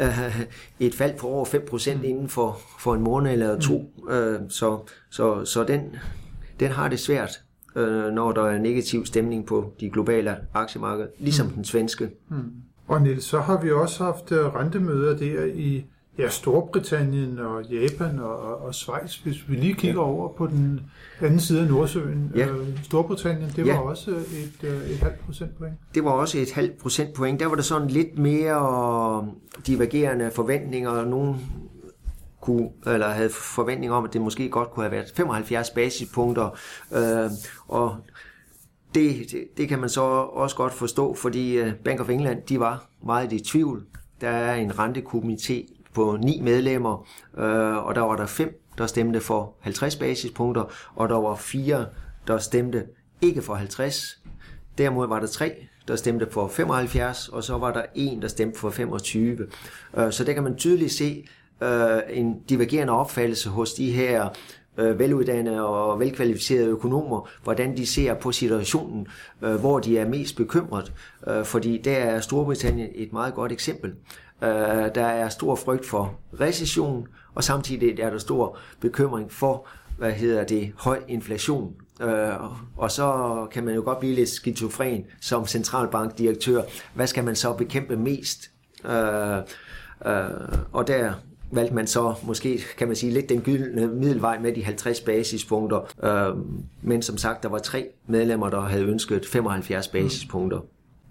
øh, 0.00 0.40
et 0.80 0.94
fald 0.94 1.18
på 1.18 1.26
over 1.26 1.44
5% 1.44 1.94
mm. 1.94 2.04
inden 2.04 2.28
for, 2.28 2.60
for 2.80 2.94
en 2.94 3.00
måned 3.00 3.32
eller 3.32 3.60
to. 3.60 3.92
Mm. 4.08 4.12
Øh, 4.12 4.40
så 4.48 4.78
så, 5.10 5.44
så 5.44 5.64
den, 5.64 5.96
den 6.60 6.70
har 6.70 6.88
det 6.88 6.98
svært, 6.98 7.30
øh, 7.76 8.12
når 8.12 8.32
der 8.32 8.42
er 8.42 8.58
negativ 8.58 9.06
stemning 9.06 9.46
på 9.46 9.72
de 9.80 9.90
globale 9.90 10.36
aktiemarkeder, 10.54 11.08
ligesom 11.18 11.46
mm. 11.46 11.52
den 11.52 11.64
svenske. 11.64 12.10
Mm. 12.30 12.36
Og 12.88 13.02
Niels, 13.02 13.24
så 13.24 13.40
har 13.40 13.60
vi 13.60 13.70
også 13.70 14.04
haft 14.04 14.32
øh, 14.32 14.54
rentemøder 14.54 15.16
der 15.16 15.44
i 15.44 15.84
ja, 16.18 16.28
Storbritannien 16.28 17.38
og 17.38 17.64
Japan 17.64 18.18
og, 18.18 18.62
og 18.62 18.74
Schweiz, 18.74 19.16
hvis 19.16 19.48
vi 19.48 19.56
lige 19.56 19.74
kigger 19.74 20.00
ja. 20.00 20.06
over 20.06 20.32
på 20.32 20.46
den 20.46 20.80
anden 21.20 21.40
side 21.40 21.60
af 21.60 21.68
Nordsøen. 21.68 22.32
Ja. 22.36 22.46
Øh, 22.46 22.84
Storbritannien, 22.84 23.52
det 23.56 23.66
var 23.66 23.72
ja. 23.72 23.80
også 23.80 24.10
et, 24.10 24.68
øh, 24.68 24.90
et 24.90 24.96
halvt 24.96 25.20
procentpoint. 25.26 25.74
Det 25.94 26.04
var 26.04 26.10
også 26.10 26.38
et 26.38 26.52
halvt 26.52 26.78
procentpoint. 26.78 27.40
Der 27.40 27.46
var 27.46 27.54
der 27.54 27.62
sådan 27.62 27.88
lidt 27.88 28.18
mere 28.18 29.28
divergerende 29.66 30.30
forventninger. 30.30 31.04
Nogle 31.04 31.36
kunne, 32.40 32.68
eller 32.86 33.08
havde 33.08 33.30
forventning 33.30 33.92
om, 33.92 34.04
at 34.04 34.12
det 34.12 34.20
måske 34.20 34.48
godt 34.48 34.70
kunne 34.70 34.84
have 34.84 34.92
været 34.92 35.12
75 35.16 35.70
basispunkter. 35.70 36.58
Øh, 36.92 37.30
og 37.68 37.96
det, 38.94 39.26
det, 39.32 39.44
det 39.56 39.68
kan 39.68 39.78
man 39.78 39.88
så 39.88 40.02
også 40.32 40.56
godt 40.56 40.72
forstå, 40.72 41.14
fordi 41.14 41.52
øh, 41.52 41.74
Bank 41.84 42.00
of 42.00 42.08
England 42.08 42.42
de 42.42 42.60
var 42.60 42.86
meget 43.04 43.32
i 43.32 43.40
tvivl. 43.40 43.84
Der 44.20 44.28
er 44.28 44.54
en 44.54 44.70
rentekomité 44.70 45.79
på 45.94 46.18
ni 46.20 46.40
medlemmer, 46.42 47.08
øh, 47.38 47.86
og 47.86 47.94
der 47.94 48.00
var 48.00 48.16
der 48.16 48.26
fem, 48.26 48.62
der 48.78 48.86
stemte 48.86 49.20
for 49.20 49.54
50 49.60 49.96
basispunkter, 49.96 50.64
og 50.94 51.08
der 51.08 51.20
var 51.20 51.34
fire, 51.34 51.86
der 52.26 52.38
stemte 52.38 52.84
ikke 53.22 53.42
for 53.42 53.54
50. 53.54 54.20
Derimod 54.78 55.08
var 55.08 55.20
der 55.20 55.26
tre, 55.26 55.52
der 55.88 55.96
stemte 55.96 56.26
for 56.30 56.48
75, 56.48 57.28
og 57.28 57.44
så 57.44 57.58
var 57.58 57.72
der 57.72 57.82
en, 57.94 58.22
der 58.22 58.28
stemte 58.28 58.58
for 58.58 58.70
25. 58.70 59.38
Øh, 59.96 60.12
så 60.12 60.24
der 60.24 60.32
kan 60.32 60.42
man 60.42 60.56
tydeligt 60.56 60.92
se 60.92 61.26
øh, 61.62 61.98
en 62.08 62.40
divergerende 62.48 62.92
opfattelse 62.92 63.48
hos 63.48 63.72
de 63.72 63.92
her 63.92 64.28
øh, 64.78 64.98
veluddannede 64.98 65.66
og 65.66 66.00
velkvalificerede 66.00 66.66
økonomer, 66.66 67.28
hvordan 67.42 67.76
de 67.76 67.86
ser 67.86 68.14
på 68.14 68.32
situationen, 68.32 69.06
øh, 69.42 69.54
hvor 69.54 69.78
de 69.78 69.98
er 69.98 70.08
mest 70.08 70.36
bekymret. 70.36 70.92
Øh, 71.28 71.44
fordi 71.44 71.80
der 71.84 71.96
er 71.96 72.20
Storbritannien 72.20 72.88
et 72.94 73.12
meget 73.12 73.34
godt 73.34 73.52
eksempel. 73.52 73.94
Øh, 74.42 74.94
der 74.94 75.04
er 75.04 75.28
stor 75.28 75.54
frygt 75.54 75.86
for 75.86 76.14
recession, 76.40 77.06
og 77.34 77.44
samtidig 77.44 78.00
er 78.00 78.10
der 78.10 78.18
stor 78.18 78.58
bekymring 78.80 79.32
for, 79.32 79.66
hvad 79.98 80.12
hedder 80.12 80.44
det, 80.44 80.72
høj 80.76 81.00
inflation. 81.08 81.74
Øh, 82.00 82.32
og 82.76 82.90
så 82.90 83.46
kan 83.52 83.64
man 83.64 83.74
jo 83.74 83.82
godt 83.84 83.98
blive 83.98 84.14
lidt 84.14 84.28
skizofren 84.28 85.04
som 85.20 85.46
centralbankdirektør. 85.46 86.62
Hvad 86.94 87.06
skal 87.06 87.24
man 87.24 87.36
så 87.36 87.52
bekæmpe 87.52 87.96
mest? 87.96 88.50
Øh, 88.84 89.38
øh, 90.06 90.30
og 90.72 90.86
der 90.86 91.12
valgte 91.52 91.74
man 91.74 91.86
så 91.86 92.14
måske, 92.22 92.62
kan 92.78 92.86
man 92.86 92.96
sige, 92.96 93.12
lidt 93.12 93.28
den 93.28 93.40
gyldne 93.40 93.86
middelvej 93.86 94.38
med 94.38 94.52
de 94.52 94.64
50 94.64 95.00
basispunkter. 95.00 95.80
Øh, 96.02 96.36
men 96.82 97.02
som 97.02 97.16
sagt, 97.16 97.42
der 97.42 97.48
var 97.48 97.58
tre 97.58 97.88
medlemmer, 98.06 98.50
der 98.50 98.60
havde 98.60 98.84
ønsket 98.84 99.26
75 99.26 99.88
basispunkter. 99.88 100.60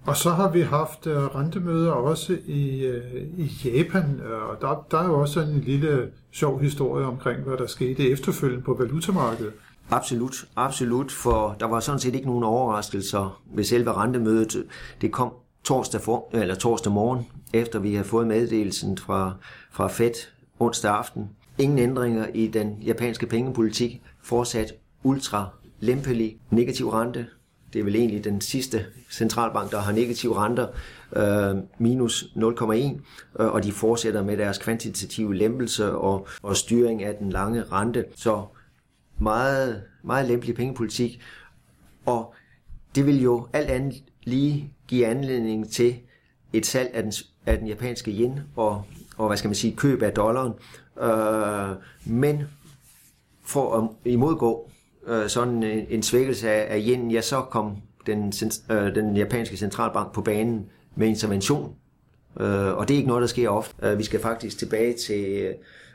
Og 0.05 0.17
så 0.17 0.29
har 0.29 0.51
vi 0.51 0.61
haft 0.61 1.07
uh, 1.07 1.13
rentemøder 1.13 1.91
også 1.91 2.37
i, 2.45 2.89
uh, 2.89 3.39
i 3.39 3.51
Japan, 3.65 4.21
øh, 4.25 4.49
og 4.49 4.61
der, 4.61 4.85
der 4.91 4.97
er 4.97 5.05
jo 5.05 5.19
også 5.21 5.41
en 5.41 5.59
lille 5.59 6.09
sjov 6.31 6.59
historie 6.61 7.05
omkring, 7.05 7.43
hvad 7.43 7.57
der 7.57 7.67
skete 7.67 8.09
efterfølgende 8.09 8.63
på 8.63 8.73
valutamarkedet. 8.73 9.53
Absolut, 9.91 10.45
absolut, 10.55 11.11
for 11.11 11.55
der 11.59 11.65
var 11.65 11.79
sådan 11.79 11.99
set 11.99 12.15
ikke 12.15 12.27
nogen 12.27 12.43
overraskelser 12.43 13.41
ved 13.53 13.63
selve 13.63 13.93
rentemødet. 13.93 14.63
Det 15.01 15.11
kom 15.11 15.33
torsdag, 15.63 16.01
for, 16.01 16.29
eller 16.33 16.55
torsdag 16.55 16.91
morgen, 16.91 17.27
efter 17.53 17.79
vi 17.79 17.93
havde 17.93 18.07
fået 18.07 18.27
meddelelsen 18.27 18.97
fra, 18.97 19.33
fra 19.71 19.87
Fed 19.87 20.11
onsdag 20.59 20.91
aften. 20.91 21.29
Ingen 21.57 21.79
ændringer 21.79 22.27
i 22.33 22.47
den 22.47 22.77
japanske 22.85 23.25
pengepolitik, 23.25 24.01
fortsat 24.21 24.73
ultra 25.03 25.49
lempelig 25.79 26.37
negativ 26.49 26.89
rente. 26.89 27.27
Det 27.73 27.79
er 27.79 27.83
vel 27.83 27.95
egentlig 27.95 28.23
den 28.23 28.41
sidste 28.41 28.85
centralbank, 29.11 29.71
der 29.71 29.79
har 29.79 29.91
negative 29.91 30.35
renter, 30.37 30.67
øh, 31.15 31.63
minus 31.77 32.23
0,1, 32.35 33.01
øh, 33.39 33.47
og 33.47 33.63
de 33.63 33.71
fortsætter 33.71 34.23
med 34.23 34.37
deres 34.37 34.57
kvantitative 34.57 35.35
lempelse 35.35 35.91
og, 35.91 36.27
og 36.43 36.57
styring 36.57 37.03
af 37.03 37.15
den 37.15 37.29
lange 37.29 37.63
rente. 37.63 38.05
Så 38.15 38.45
meget, 39.19 39.83
meget 40.03 40.27
lempelig 40.27 40.55
pengepolitik, 40.55 41.21
og 42.05 42.33
det 42.95 43.05
vil 43.05 43.21
jo 43.21 43.47
alt 43.53 43.69
andet 43.69 44.03
lige 44.23 44.73
give 44.87 45.05
anledning 45.05 45.71
til 45.71 45.95
et 46.53 46.65
salg 46.65 46.91
af 46.93 47.03
den, 47.03 47.13
af 47.45 47.57
den 47.57 47.67
japanske 47.67 48.11
yen 48.11 48.39
og, 48.55 48.83
og 49.17 49.27
hvad 49.27 49.37
skal 49.37 49.47
man 49.47 49.55
sige, 49.55 49.75
køb 49.75 50.01
af 50.01 50.11
dollaren. 50.11 50.53
Øh, 51.01 51.75
men 52.05 52.43
for 53.43 53.77
at 53.77 54.11
imodgå 54.11 54.69
øh, 55.07 55.29
sådan 55.29 55.63
en, 55.63 55.85
en 55.89 56.03
svækkelse 56.03 56.49
af, 56.49 56.75
af 56.75 56.83
yen, 56.87 57.11
ja, 57.11 57.21
så 57.21 57.41
kom 57.41 57.77
den, 58.05 58.33
øh, 58.71 58.95
den 58.95 59.17
japanske 59.17 59.57
centralbank 59.57 60.13
på 60.13 60.21
banen 60.21 60.65
med 60.95 61.07
intervention. 61.07 61.75
Øh, 62.39 62.77
og 62.77 62.87
det 62.87 62.93
er 62.93 62.97
ikke 62.97 63.07
noget, 63.07 63.21
der 63.21 63.27
sker 63.27 63.49
ofte. 63.49 63.87
Øh, 63.87 63.97
vi 63.97 64.03
skal 64.03 64.19
faktisk 64.19 64.57
tilbage 64.57 64.93
til 64.93 65.53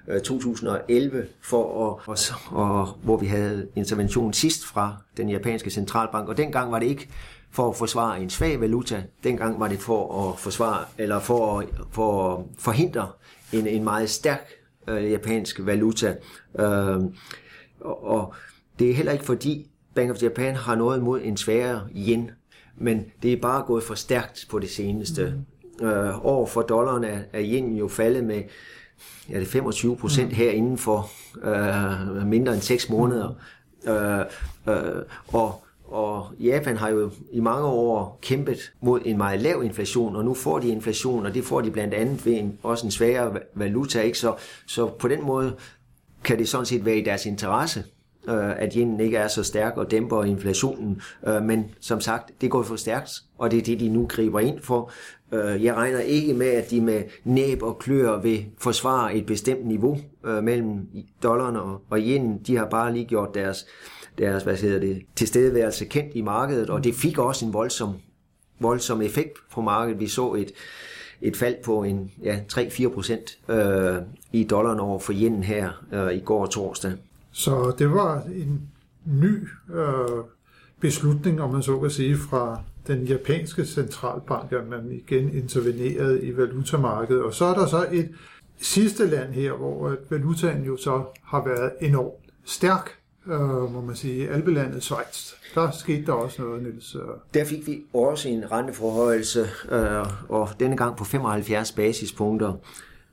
øh, 0.09 0.21
2011, 0.21 1.27
for 1.43 1.91
at, 1.91 2.33
og, 2.51 2.81
og, 2.81 2.87
hvor 3.03 3.17
vi 3.17 3.27
havde 3.27 3.69
intervention 3.77 4.33
sidst 4.33 4.65
fra 4.65 4.97
den 5.17 5.29
japanske 5.29 5.71
centralbank. 5.71 6.29
Og 6.29 6.37
dengang 6.37 6.73
var 6.73 6.79
det 6.79 6.87
ikke 6.87 7.09
for 7.51 7.71
at 7.71 7.77
forsvare 7.77 8.21
en 8.21 8.31
svag 8.31 8.61
valuta. 8.61 9.03
Dengang 9.25 9.61
var 9.61 9.69
det 9.69 9.79
for 9.79 10.29
at 10.29 10.39
forsvare 10.39 10.85
eller 10.99 11.21
for 11.21 11.59
at, 11.59 11.67
for 11.91 12.35
at 12.35 12.45
forhindre 12.59 13.09
en, 13.53 13.67
en 13.67 13.85
meget 13.85 14.11
stærk 14.11 14.49
øh, 14.89 15.11
japansk 15.11 15.61
valuta. 15.63 16.17
Øh, 16.59 17.01
og, 17.81 18.05
og 18.05 18.35
det 18.79 18.91
er 18.91 18.95
heller 18.95 19.13
ikke 19.13 19.25
fordi 19.25 19.71
Bank 19.95 20.11
of 20.11 20.23
Japan 20.23 20.55
har 20.55 20.75
noget 20.75 20.99
imod 20.99 21.21
en 21.25 21.37
sværere 21.37 21.89
yen, 21.97 22.31
men 22.77 23.05
det 23.23 23.33
er 23.33 23.41
bare 23.41 23.63
gået 23.63 23.83
for 23.83 23.95
stærkt 23.95 24.47
på 24.51 24.59
det 24.59 24.71
seneste. 24.71 25.35
Mm. 25.81 25.87
Øh, 25.87 26.27
over 26.27 26.47
for 26.47 26.63
dollaren 26.63 27.05
er, 27.05 27.19
er 27.33 27.43
yen 27.45 27.77
jo 27.77 27.89
faldet 27.89 28.25
med 28.25 28.43
ja, 29.31 29.41
det 29.41 29.47
25 29.47 29.97
procent 29.97 30.29
mm. 30.29 30.35
her 30.35 30.51
inden 30.51 30.79
for 30.79 31.11
øh, 31.43 32.27
mindre 32.27 32.55
end 32.55 32.63
6 32.63 32.91
måneder. 32.91 33.35
Øh, 33.89 34.21
øh, 34.69 35.03
og 35.29 35.65
og 35.85 36.27
Japan 36.41 36.77
har 36.77 36.89
jo 36.89 37.11
i 37.33 37.41
mange 37.41 37.67
år 37.67 38.19
kæmpet 38.23 38.73
mod 38.81 39.01
en 39.05 39.17
meget 39.17 39.41
lav 39.41 39.65
inflation, 39.65 40.17
og 40.17 40.25
nu 40.25 40.35
får 40.35 40.59
de 40.59 40.69
inflation, 40.69 41.27
og 41.27 41.35
det 41.35 41.45
får 41.45 41.61
de 41.61 41.71
blandt 41.71 41.95
andet 41.95 42.27
ved 42.27 42.33
en, 42.33 42.59
også 42.63 42.87
en 42.87 42.91
svagere 42.91 43.41
valuta. 43.55 44.01
Ikke? 44.01 44.19
Så, 44.19 44.35
så 44.67 44.87
på 44.87 45.09
den 45.09 45.25
måde 45.25 45.57
kan 46.25 46.39
det 46.39 46.49
sådan 46.49 46.67
set 46.67 46.85
være 46.85 46.97
i 46.97 47.05
deres 47.05 47.27
interesse, 47.27 47.85
øh, 48.29 48.63
at 48.63 48.75
yenen 48.75 49.01
ikke 49.01 49.17
er 49.17 49.29
så 49.29 49.43
stærk 49.43 49.77
og 49.77 49.91
dæmper 49.91 50.25
inflationen. 50.25 51.03
Øh, 51.27 51.43
men 51.43 51.65
som 51.81 52.01
sagt, 52.01 52.33
det 52.41 52.51
går 52.51 52.63
for 52.63 52.77
stærkt, 52.77 53.11
og 53.39 53.51
det 53.51 53.59
er 53.59 53.63
det, 53.63 53.81
de 53.81 53.89
nu 53.89 54.07
griber 54.07 54.41
ind 54.41 54.61
for. 54.61 54.91
Øh, 55.33 55.65
jeg 55.65 55.75
regner 55.75 55.99
ikke 55.99 56.35
med, 56.35 56.47
at 56.47 56.71
de 56.71 56.81
med 56.81 57.03
næb 57.25 57.63
og 57.63 57.79
klør 57.79 58.21
vil 58.21 58.47
forsvare 58.59 59.15
et 59.15 59.27
bestemt 59.27 59.67
niveau 59.67 59.99
øh, 60.25 60.45
mellem 60.45 60.89
dollaren 61.23 61.57
og, 61.57 61.81
og 61.91 61.99
yenen. 62.01 62.39
De 62.47 62.57
har 62.57 62.67
bare 62.67 62.93
lige 62.93 63.05
gjort 63.05 63.35
deres, 63.35 63.67
deres 64.19 64.43
hvad 64.43 64.57
hedder 64.57 64.79
det, 64.79 65.03
tilstedeværelse 65.17 65.85
kendt 65.85 66.15
i 66.15 66.23
markedet, 66.23 66.71
og 66.71 66.85
det 66.85 66.95
fik 66.95 67.19
også 67.19 67.47
en 67.47 67.53
voldsom, 67.53 67.95
voldsom 68.61 69.03
effekt 69.03 69.39
på 69.53 69.61
markedet. 69.61 70.01
Vi 70.01 70.07
så 70.07 70.33
et, 70.33 70.53
et 71.23 71.37
fald 71.37 71.57
på 71.65 71.83
en 71.83 72.11
ja, 72.23 72.39
3-4 72.53 72.89
procent 72.89 73.39
øh, 73.49 73.97
i 74.33 74.45
dollaren 74.45 74.81
over 74.81 74.99
for 74.99 75.13
yenen 75.17 75.43
her 75.43 75.85
øh, 75.93 76.15
i 76.15 76.21
går 76.21 76.47
torsdag. 76.47 76.93
Så 77.35 77.75
det 77.79 77.91
var 77.91 78.23
en 78.23 78.61
ny 79.05 79.49
øh, 79.75 80.25
beslutning, 80.81 81.43
om 81.43 81.53
man 81.53 81.63
så 81.63 81.79
kan 81.79 81.91
sige, 81.91 82.17
fra 82.17 82.61
den 82.87 83.05
japanske 83.05 83.67
centralbank, 83.67 84.53
at 84.53 84.69
man 84.69 84.91
igen 84.91 85.35
intervenerede 85.35 86.23
i 86.23 86.37
valutamarkedet. 86.37 87.23
Og 87.23 87.35
så 87.35 87.45
er 87.45 87.55
der 87.55 87.67
så 87.67 87.87
et 87.93 88.11
sidste 88.61 89.07
land 89.07 89.33
her, 89.33 89.53
hvor 89.53 89.97
valutaen 90.11 90.65
jo 90.65 90.77
så 90.77 91.05
har 91.23 91.45
været 91.45 91.73
enormt 91.81 92.15
stærk, 92.45 92.91
øh, 93.27 93.73
må 93.73 93.81
man 93.81 93.97
sige, 93.97 94.29
albelandet 94.29 94.83
Schweiz. 94.83 95.33
Der 95.55 95.71
skete 95.71 96.07
der 96.07 96.13
også 96.13 96.43
noget, 96.43 96.63
Niels. 96.63 96.95
Øh. 96.95 97.01
Der 97.35 97.45
fik 97.45 97.67
vi 97.67 97.83
også 97.95 98.29
en 98.29 98.53
renteforhøjelse, 98.53 99.47
øh, 99.71 100.07
og 100.29 100.49
denne 100.61 100.77
gang 100.77 100.97
på 100.97 101.05
75 101.05 101.73
basispunkter. 101.73 102.53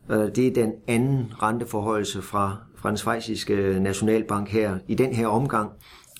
Øh, 0.09 0.35
det 0.35 0.47
er 0.47 0.53
den 0.53 0.73
anden 0.87 1.33
renteforhøjelse 1.41 2.21
fra, 2.21 2.57
fra 2.81 2.89
den 2.89 2.97
svejsiske 2.97 3.79
nationalbank 3.79 4.49
her 4.49 4.77
i 4.87 4.95
den 4.95 5.13
her 5.13 5.27
omgang. 5.27 5.71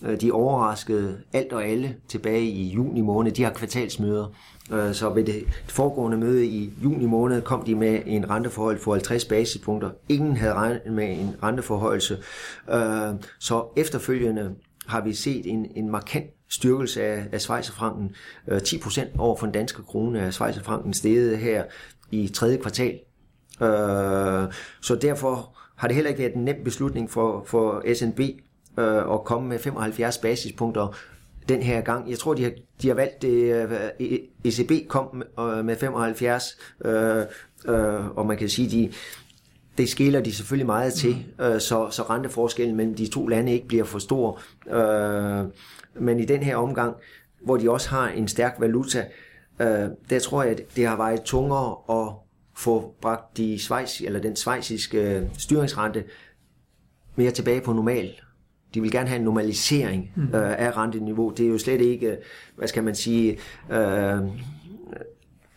Øh, 0.04 0.22
de 0.22 0.32
overraskede 0.32 1.22
alt 1.34 1.54
og 1.54 1.66
alle 1.66 1.96
tilbage 2.08 2.44
i 2.44 2.70
juni 2.70 3.02
måned. 3.02 3.32
De 3.32 3.44
har 3.44 3.52
kvartalsmøder. 3.52 4.36
Øh, 4.72 4.94
så 4.94 5.10
ved 5.10 5.24
det 5.26 5.44
foregående 5.68 6.18
møde 6.18 6.46
i 6.46 6.74
juni 6.84 7.06
måned 7.06 7.42
kom 7.42 7.64
de 7.64 7.76
med 7.76 8.02
en 8.06 8.30
renteforhold 8.30 8.80
for 8.80 8.94
50 8.94 9.26
basispunkter. 9.26 9.90
Ingen 10.10 10.38
havde 10.38 10.54
regnet 10.54 10.82
med 10.92 11.12
en 11.12 11.36
renteforhøjelse. 11.44 12.18
Øh, 12.74 13.14
så 13.40 13.66
efterfølgende 13.78 14.56
har 14.88 15.02
vi 15.02 15.14
set 15.14 15.46
en, 15.46 15.66
en 15.76 15.90
markant 15.90 16.26
styrkelse 16.50 17.04
af, 17.04 17.28
af 17.32 17.42
Schweizerfranken. 17.42 18.16
10% 18.48 19.02
over 19.18 19.36
for 19.36 19.46
den 19.46 19.54
danske 19.54 19.84
krone 19.84 20.22
af 20.22 20.34
Schweizerfranken 20.34 20.94
steget 20.94 21.38
her 21.38 21.64
i 22.12 22.28
tredje 22.28 22.58
kvartal 22.58 23.00
så 24.82 24.98
derfor 25.02 25.58
har 25.82 25.88
det 25.88 25.96
heller 25.96 26.10
ikke 26.10 26.22
været 26.22 26.36
en 26.36 26.46
nem 26.46 26.56
beslutning 26.64 27.10
for, 27.10 27.44
for 27.46 27.94
SNB 27.94 28.20
øh, 28.80 29.14
at 29.14 29.24
komme 29.24 29.50
med 29.50 29.60
75 29.60 30.18
basispunkter 30.18 30.98
den 31.50 31.62
her 31.62 31.82
gang. 31.82 32.10
Jeg 32.10 32.20
tror, 32.20 32.34
de 32.34 32.44
har, 32.44 32.52
de 32.82 32.88
har 32.88 32.96
valgt 32.96 33.22
det. 33.22 33.68
Øh, 34.00 34.20
ECB 34.44 34.88
kom 34.88 35.24
med 35.38 35.74
øh, 35.74 35.78
75, 35.78 36.58
øh, 36.86 37.24
øh, 37.66 38.18
og 38.18 38.26
man 38.26 38.38
kan 38.38 38.50
sige, 38.50 38.70
de, 38.70 38.94
det 39.78 39.90
skiller 39.90 40.22
de 40.22 40.34
selvfølgelig 40.34 40.66
meget 40.66 40.94
til, 40.94 41.26
øh, 41.42 41.60
så, 41.60 41.88
så 41.92 42.04
renteforskellen 42.10 42.76
mellem 42.76 42.96
de 42.96 43.08
to 43.08 43.28
lande 43.28 43.54
ikke 43.54 43.68
bliver 43.68 43.84
for 43.84 44.00
stor. 44.00 44.42
Øh, 44.70 45.46
men 46.04 46.20
i 46.20 46.26
den 46.26 46.44
her 46.44 46.56
omgang, 46.56 46.96
hvor 47.44 47.58
de 47.58 47.72
også 47.72 47.90
har 47.90 48.10
en 48.10 48.28
stærk 48.28 48.56
valuta, 48.60 49.06
øh, 49.60 49.90
der 50.10 50.20
tror 50.20 50.44
jeg, 50.44 50.52
at 50.52 50.62
det 50.76 50.88
har 50.88 50.96
vejet 50.96 51.22
tungere 51.22 51.76
at 51.90 52.14
få 52.62 52.96
bragt 53.02 53.38
de 53.38 53.60
Schweiz, 53.60 54.02
eller 54.02 54.20
den 54.20 54.36
svejsiske 54.36 55.30
styringsrente 55.38 56.04
mere 57.16 57.32
tilbage 57.32 57.62
på 57.62 57.74
normal. 57.74 58.12
De 58.74 58.82
vil 58.82 58.92
gerne 58.92 59.08
have 59.08 59.20
en 59.20 59.26
normalisering 59.26 60.12
mm. 60.16 60.24
øh, 60.24 60.60
af 60.60 60.78
renteniveau. 60.78 61.30
Det 61.30 61.46
er 61.46 61.50
jo 61.50 61.58
slet 61.58 61.82
ikke, 61.82 62.18
hvad 62.56 62.68
skal 62.68 62.84
man 62.84 62.96
sige, 62.96 63.38
øh, 63.72 64.18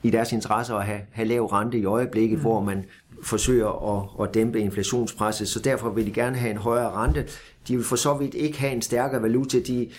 i 0.03 0.11
deres 0.11 0.33
interesse 0.33 0.75
at 0.75 0.85
have, 0.85 1.01
have 1.13 1.29
lav 1.29 1.45
rente 1.47 1.79
i 1.79 1.85
øjeblikket, 1.85 2.39
mm. 2.39 2.43
hvor 2.43 2.61
man 2.61 2.85
forsøger 3.23 3.99
at, 3.99 4.27
at 4.27 4.35
dæmpe 4.35 4.61
inflationspresset, 4.61 5.49
så 5.49 5.61
derfor 5.61 5.91
vil 5.91 6.07
de 6.07 6.13
gerne 6.13 6.37
have 6.37 6.51
en 6.51 6.57
højere 6.57 6.91
rente. 6.91 7.27
De 7.69 7.77
vil 7.77 7.85
for 7.85 7.97
så 7.97 8.15
vidt 8.15 8.35
ikke 8.35 8.61
have 8.61 8.73
en 8.73 8.83
stærkere 8.83 9.23
valuta. 9.23 9.61
De, 9.61 9.91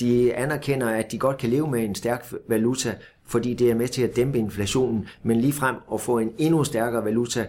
de 0.00 0.34
anerkender, 0.34 0.88
at 0.88 1.12
de 1.12 1.18
godt 1.18 1.36
kan 1.36 1.50
leve 1.50 1.70
med 1.70 1.84
en 1.84 1.94
stærk 1.94 2.32
valuta, 2.48 2.94
fordi 3.30 3.54
det 3.54 3.70
er 3.70 3.74
med 3.74 3.88
til 3.88 4.02
at 4.02 4.16
dæmpe 4.16 4.38
inflationen, 4.38 5.06
men 5.22 5.40
lige 5.40 5.52
frem 5.52 5.76
at 5.92 6.00
få 6.00 6.18
en 6.18 6.32
endnu 6.38 6.64
stærkere 6.64 7.04
valuta, 7.04 7.46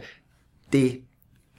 det 0.73 1.01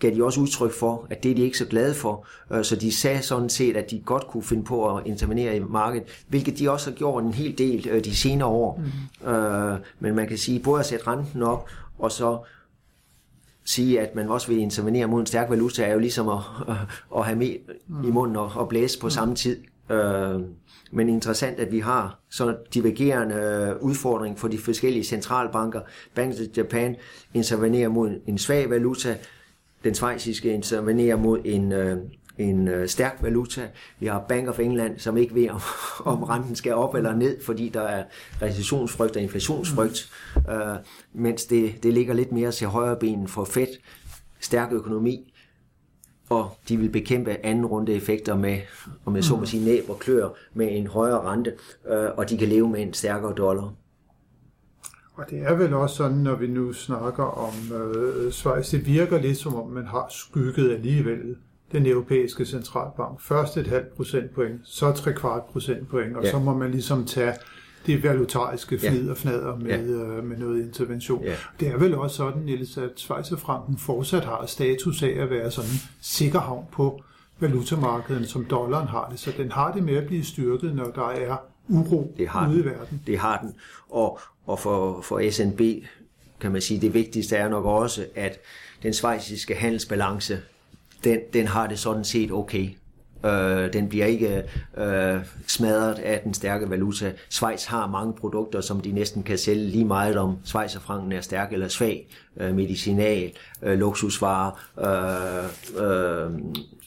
gav 0.00 0.14
de 0.14 0.24
også 0.24 0.40
udtryk 0.40 0.72
for, 0.72 1.06
at 1.10 1.22
det 1.22 1.30
er 1.30 1.34
de 1.34 1.42
ikke 1.42 1.58
så 1.58 1.66
glade 1.66 1.94
for. 1.94 2.26
Øh, 2.52 2.64
så 2.64 2.76
de 2.76 2.92
sagde 2.92 3.22
sådan 3.22 3.48
set, 3.48 3.76
at 3.76 3.90
de 3.90 4.00
godt 4.00 4.26
kunne 4.26 4.42
finde 4.42 4.64
på 4.64 4.96
at 4.96 5.06
intervenere 5.06 5.56
i 5.56 5.60
markedet, 5.60 6.24
hvilket 6.28 6.58
de 6.58 6.70
også 6.70 6.90
har 6.90 6.96
gjort 6.96 7.24
en 7.24 7.34
hel 7.34 7.58
del 7.58 7.88
øh, 7.88 8.04
de 8.04 8.16
senere 8.16 8.48
år. 8.48 8.82
Mm. 9.24 9.84
Men 10.00 10.14
man 10.14 10.28
kan 10.28 10.38
sige, 10.38 10.60
både 10.60 10.80
at 10.80 10.86
sætte 10.86 11.06
renten 11.06 11.42
op, 11.42 11.68
og 11.98 12.12
så 12.12 12.38
sige, 13.64 14.00
at 14.00 14.14
man 14.14 14.28
også 14.28 14.48
vil 14.48 14.58
intervenere 14.58 15.06
mod 15.06 15.20
en 15.20 15.26
stærk 15.26 15.50
valuta, 15.50 15.84
er 15.84 15.92
jo 15.92 15.98
ligesom 15.98 16.28
at, 16.28 16.38
at 17.16 17.24
have 17.24 17.38
med 17.38 17.54
i 18.04 18.10
munden 18.10 18.36
og, 18.36 18.52
og 18.54 18.68
blæse 18.68 18.98
på 18.98 19.06
mm. 19.06 19.10
samme 19.10 19.34
tid. 19.34 19.56
Men 20.92 21.08
interessant, 21.08 21.58
at 21.58 21.72
vi 21.72 21.78
har 21.78 22.18
så 22.30 22.56
divergerende 22.75 23.76
udfordring 23.80 24.38
for 24.38 24.49
de 24.49 24.58
forskellige 24.58 25.04
centralbanker. 25.04 25.80
Bank 26.14 26.32
of 26.32 26.56
Japan 26.56 26.96
intervenerer 27.34 27.88
mod 27.88 28.20
en 28.26 28.38
svag 28.38 28.70
valuta, 28.70 29.16
den 29.84 29.94
svejsiske 29.94 30.54
intervenerer 30.54 31.16
mod 31.16 31.38
en, 31.44 31.72
øh, 31.72 31.99
en 32.38 32.68
øh, 32.68 32.88
stærk 32.88 33.18
valuta. 33.22 33.68
Vi 33.99 34.06
har 34.06 34.25
Bank 34.28 34.49
of 34.49 34.58
England, 34.58 34.99
som 34.99 35.16
ikke 35.16 35.34
ved, 35.34 35.49
om, 35.56 35.61
om 36.04 36.22
renten 36.22 36.56
skal 36.56 36.75
op 36.75 36.94
eller 36.94 37.14
ned, 37.14 37.42
fordi 37.42 37.68
der 37.68 37.82
er 37.82 38.04
recessionsfrygt 38.42 39.16
og 39.16 39.22
inflationsfrygt, 39.22 40.11
øh, 40.50 40.76
mens 41.12 41.44
det, 41.44 41.82
det 41.82 41.94
ligger 41.94 42.14
lidt 42.14 42.32
mere 42.32 42.52
til 42.52 42.66
højre 42.66 42.96
benen 42.96 43.28
for 43.28 43.44
Fed. 43.44 43.66
Stærk 44.40 44.72
økonomi, 44.72 45.31
og 46.32 46.56
de 46.68 46.76
vil 46.76 46.90
bekæmpe 46.90 47.46
anden 47.46 47.66
runde 47.66 47.92
effekter 47.92 48.36
med, 48.36 48.58
om 49.04 49.16
jeg 49.16 49.24
så 49.24 49.36
må 49.36 49.44
sige, 49.44 49.64
næb 49.64 49.90
og 49.90 49.98
klør 49.98 50.28
med 50.54 50.68
en 50.70 50.86
højere 50.86 51.20
rente, 51.20 51.52
øh, 51.88 52.08
og 52.16 52.30
de 52.30 52.38
kan 52.38 52.48
leve 52.48 52.68
med 52.68 52.82
en 52.82 52.92
stærkere 52.92 53.34
dollar. 53.36 53.72
Og 55.14 55.24
det 55.30 55.38
er 55.42 55.54
vel 55.54 55.74
også 55.74 55.96
sådan, 55.96 56.16
når 56.16 56.34
vi 56.34 56.46
nu 56.46 56.72
snakker 56.72 57.24
om 57.24 57.54
øh, 57.76 58.32
Schweiz, 58.32 58.70
det 58.70 58.86
virker 58.86 59.20
lidt 59.20 59.38
som 59.38 59.54
om, 59.54 59.70
man 59.70 59.86
har 59.86 60.06
skygget 60.10 60.72
alligevel 60.72 61.36
den 61.72 61.86
europæiske 61.86 62.44
centralbank. 62.44 63.20
Først 63.20 63.56
et 63.56 63.66
halvt 63.66 63.96
procentpoint, 63.96 64.60
så 64.64 64.92
tre 64.92 65.12
kvart 65.12 65.42
procentpoint, 65.44 66.16
og 66.16 66.24
ja. 66.24 66.30
så 66.30 66.38
må 66.38 66.54
man 66.54 66.70
ligesom 66.70 67.04
tage 67.04 67.34
det 67.86 68.02
valutariske 68.02 68.78
flid 68.78 69.10
og 69.10 69.16
fnader 69.16 69.56
med, 69.56 69.70
ja. 69.70 69.78
øh, 69.78 70.24
med 70.24 70.36
noget 70.36 70.62
intervention. 70.62 71.24
Ja. 71.24 71.34
Det 71.60 71.68
er 71.68 71.76
vel 71.76 71.94
også 71.94 72.16
sådan, 72.16 72.42
Niels, 72.42 72.76
at 72.76 72.90
Schweizerfranken 72.96 73.78
fortsat 73.78 74.24
har 74.24 74.44
status 74.46 75.02
af 75.02 75.08
at 75.18 75.30
være 75.30 75.50
sådan 75.50 75.70
en 75.70 75.80
sikker 76.00 76.40
havn 76.40 76.66
på 76.72 77.02
valutamarkedet, 77.40 78.28
som 78.28 78.44
dollaren 78.44 78.88
har 78.88 79.08
det. 79.10 79.18
Så 79.20 79.32
den 79.36 79.52
har 79.52 79.72
det 79.72 79.82
med 79.82 79.96
at 79.96 80.06
blive 80.06 80.24
styrket, 80.24 80.74
når 80.74 80.90
der 80.90 81.08
er 81.08 81.36
uro 81.68 82.14
det 82.18 82.28
har 82.28 82.48
ude 82.48 82.56
den. 82.56 82.64
i 82.64 82.66
verden. 82.66 83.02
Det 83.06 83.18
har 83.18 83.38
den. 83.38 83.54
Og, 83.90 84.20
og 84.46 84.58
for, 84.58 85.00
for 85.00 85.30
SNB 85.30 85.60
kan 86.40 86.52
man 86.52 86.60
sige, 86.60 86.80
det 86.80 86.94
vigtigste 86.94 87.36
er 87.36 87.48
nok 87.48 87.64
også, 87.64 88.06
at 88.14 88.38
den 88.82 88.94
svejsiske 88.94 89.54
handelsbalance, 89.54 90.38
den, 91.04 91.20
den 91.32 91.46
har 91.46 91.66
det 91.66 91.78
sådan 91.78 92.04
set 92.04 92.32
okay. 92.32 92.68
Øh, 93.24 93.72
den 93.72 93.88
bliver 93.88 94.06
ikke 94.06 94.42
øh, 94.76 95.16
smadret 95.46 95.94
af 95.94 96.20
den 96.24 96.34
stærke 96.34 96.70
valuta. 96.70 97.12
Schweiz 97.30 97.64
har 97.64 97.86
mange 97.86 98.12
produkter, 98.12 98.61
som 98.61 98.80
de 98.80 98.92
næsten 98.92 99.22
kan 99.22 99.38
sælge 99.38 99.66
lige 99.66 99.85
meget 99.85 100.16
om 100.16 100.37
Schweizerfranken 100.44 101.12
er 101.12 101.20
stærk 101.20 101.52
eller 101.52 101.68
svag. 101.68 102.08
Øh, 102.37 102.54
medicinal, 102.54 103.32
øh, 103.62 103.78
luksusvarer. 103.78 104.50
Øh, 104.78 105.85
øh, 105.85 106.30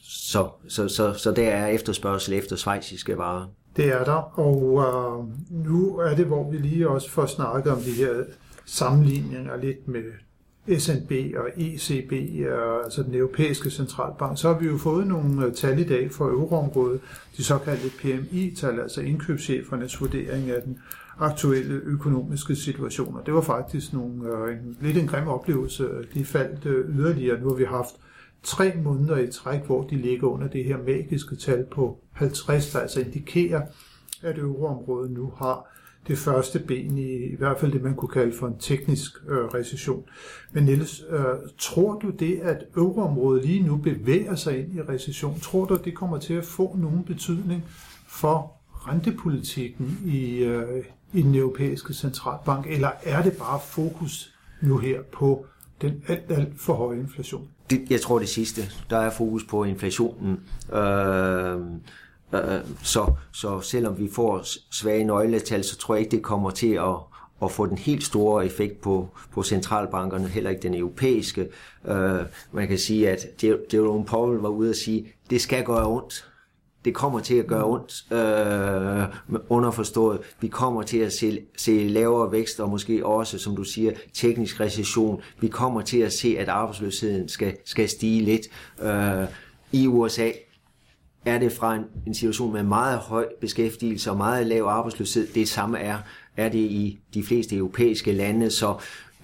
så, 0.04 0.48
så, 0.67 0.88
så, 0.88 1.13
så 1.13 1.32
der 1.32 1.50
er 1.50 1.67
efterspørgsel 1.67 2.34
efter 2.34 2.56
schweiziske 2.56 3.17
varer. 3.17 3.45
Det 3.76 3.86
er 3.86 4.04
der, 4.04 4.39
og 4.39 4.84
øh, 4.86 5.28
nu 5.65 5.98
er 5.98 6.15
det, 6.15 6.26
hvor 6.26 6.52
vi 6.52 6.58
lige 6.58 6.89
også 6.89 7.12
får 7.12 7.26
snakket 7.26 7.71
om 7.71 7.80
de 7.80 7.91
her 7.91 8.13
sammenligninger 8.65 9.58
lidt 9.58 9.88
med 9.88 10.04
SNB 10.78 11.12
og 11.38 11.49
ECB, 11.58 12.13
altså 12.84 13.04
den 13.04 13.15
europæiske 13.15 13.69
centralbank, 13.69 14.38
så 14.38 14.54
har 14.54 14.60
vi 14.60 14.65
jo 14.65 14.78
fået 14.78 15.08
nogle 15.08 15.45
øh, 15.45 15.54
tal 15.54 15.80
i 15.80 15.84
dag 15.84 16.12
for 16.12 16.25
euroområdet, 16.25 17.01
de 17.38 17.43
såkaldte 17.43 17.89
PMI-tal, 18.01 18.80
altså 18.80 19.01
indkøbschefernes 19.01 20.01
vurdering 20.01 20.49
af 20.49 20.62
den 20.62 20.80
aktuelle 21.19 21.73
økonomiske 21.73 22.56
situation. 22.56 23.15
Og 23.15 23.25
det 23.25 23.34
var 23.34 23.41
faktisk 23.41 23.93
nogle, 23.93 24.30
øh, 24.30 24.54
en, 24.54 24.78
lidt 24.82 24.97
en 24.97 25.08
grim 25.08 25.28
oplevelse. 25.28 25.89
De 26.13 26.25
faldt 26.25 26.65
øh, 26.65 26.99
yderligere. 26.99 27.41
Nu 27.41 27.47
har 27.47 27.56
vi 27.56 27.63
haft 27.63 27.95
tre 28.43 28.73
måneder 28.84 29.17
i 29.17 29.32
træk, 29.32 29.65
hvor 29.65 29.84
de 29.84 29.95
ligger 29.95 30.28
under 30.28 30.47
det 30.47 30.63
her 30.63 30.78
magiske 30.78 31.36
tal 31.36 31.65
på 31.71 31.99
50, 32.12 32.71
der 32.71 32.80
altså 32.80 32.99
indikerer, 32.99 33.62
at 34.21 34.38
euroområdet 34.38 35.12
nu 35.12 35.34
har 35.38 35.75
det 36.08 36.18
første 36.18 36.60
ben 36.60 36.98
i, 36.98 37.12
i 37.12 37.36
hvert 37.36 37.60
fald 37.60 37.72
det, 37.72 37.84
man 37.84 37.96
kunne 37.96 38.10
kalde 38.10 38.38
for 38.39 38.48
en 38.48 38.58
teknisk 38.60 39.12
øh, 39.28 39.38
recession. 39.38 40.04
Men 40.52 40.63
Niels, 40.63 41.04
øh, 41.10 41.20
tror 41.58 42.00
du 42.00 42.10
det, 42.10 42.39
at 42.39 42.63
euroområdet 42.78 43.46
lige 43.46 43.63
nu 43.63 43.76
bevæger 43.76 44.36
sig 44.36 44.60
ind 44.60 44.76
i 44.76 44.82
recession? 44.82 45.39
Tror 45.39 45.65
du, 45.65 45.78
det 45.86 45.96
kommer 45.96 46.18
til 46.18 46.34
at 46.34 46.46
få 46.46 46.76
nogen 46.78 47.04
betydning 47.04 47.63
for 48.08 48.52
rentepolitikken 48.72 50.00
i, 50.06 50.38
øh, 50.38 50.84
i 51.13 51.22
den 51.22 51.36
europæiske 51.36 51.94
centralbank, 51.94 52.68
eller 52.70 52.89
er 53.04 53.22
det 53.24 53.34
bare 53.34 53.60
fokus 53.63 54.34
nu 54.62 54.78
her 54.78 55.02
på 55.13 55.46
den 55.82 56.04
alt, 56.08 56.24
alt 56.30 56.60
for 56.60 56.74
høje 56.74 57.00
inflation? 57.00 57.48
Det, 57.70 57.82
jeg 57.89 58.02
tror 58.02 58.20
det 58.20 58.30
sidste. 58.30 58.62
Der 58.89 58.98
er 58.98 59.10
fokus 59.10 59.44
på 59.44 59.63
inflationen. 59.63 60.39
Øh, 60.74 61.60
så, 62.84 63.14
så 63.32 63.62
selvom 63.62 64.00
vi 64.00 64.10
får 64.14 64.44
svage 64.72 65.04
nøgletal, 65.04 65.64
så 65.64 65.78
tror 65.78 65.96
jeg 65.96 66.00
ikke, 66.00 66.12
det 66.12 66.24
kommer 66.24 66.50
til 66.50 66.74
at, 66.74 66.96
at 67.44 67.52
få 67.52 67.66
den 67.66 67.78
helt 67.78 68.04
store 68.04 68.46
effekt 68.46 68.82
på, 68.82 69.10
på 69.34 69.44
centralbankerne, 69.44 70.28
heller 70.28 70.50
ikke 70.50 70.62
den 70.62 70.76
europæiske. 70.76 71.48
Øh, 71.88 72.20
man 72.52 72.68
kan 72.68 72.78
sige, 72.78 73.10
at 73.10 73.44
Jerome 73.74 74.06
Powell 74.06 74.40
var 74.40 74.50
ude 74.50 74.70
og 74.70 74.76
sige, 74.76 75.14
det 75.30 75.42
skal 75.42 75.64
gøre 75.64 75.88
ondt 75.88 76.26
det 76.86 76.94
kommer 76.94 77.20
til 77.20 77.36
at 77.36 77.48
gøre 77.48 77.66
ondt, 77.66 78.14
øh, 78.14 79.40
underforstået. 79.50 80.20
Vi 80.42 80.48
kommer 80.48 80.84
til 80.84 80.98
at 80.98 81.14
se, 81.14 81.42
se 81.58 81.88
lavere 81.88 82.32
vækst, 82.32 82.60
og 82.60 82.70
måske 82.70 83.06
også, 83.06 83.38
som 83.38 83.56
du 83.56 83.64
siger, 83.64 83.92
teknisk 84.14 84.60
recession. 84.60 85.22
Vi 85.40 85.48
kommer 85.48 85.82
til 85.82 86.00
at 86.00 86.14
se, 86.14 86.36
at 86.40 86.50
arbejdsløsheden 86.50 87.30
skal, 87.30 87.58
skal 87.66 87.90
stige 87.90 88.22
lidt. 88.22 88.48
Øh, 88.82 89.28
I 89.72 89.88
USA 89.88 90.32
er 91.26 91.40
det 91.40 91.52
fra 91.52 91.76
en, 91.76 91.84
en 92.08 92.14
situation 92.14 92.54
med 92.54 92.64
meget 92.64 93.00
høj 93.00 93.28
beskæftigelse 93.42 94.12
og 94.12 94.18
meget 94.18 94.48
lav 94.48 94.64
arbejdsløshed. 94.64 95.28
Det 95.28 95.50
samme 95.50 95.80
er, 95.80 95.98
er 96.38 96.50
det 96.50 96.60
i 96.60 97.00
de 97.14 97.24
fleste 97.24 97.56
europæiske 97.56 98.12
lande, 98.12 98.52
så 98.52 98.76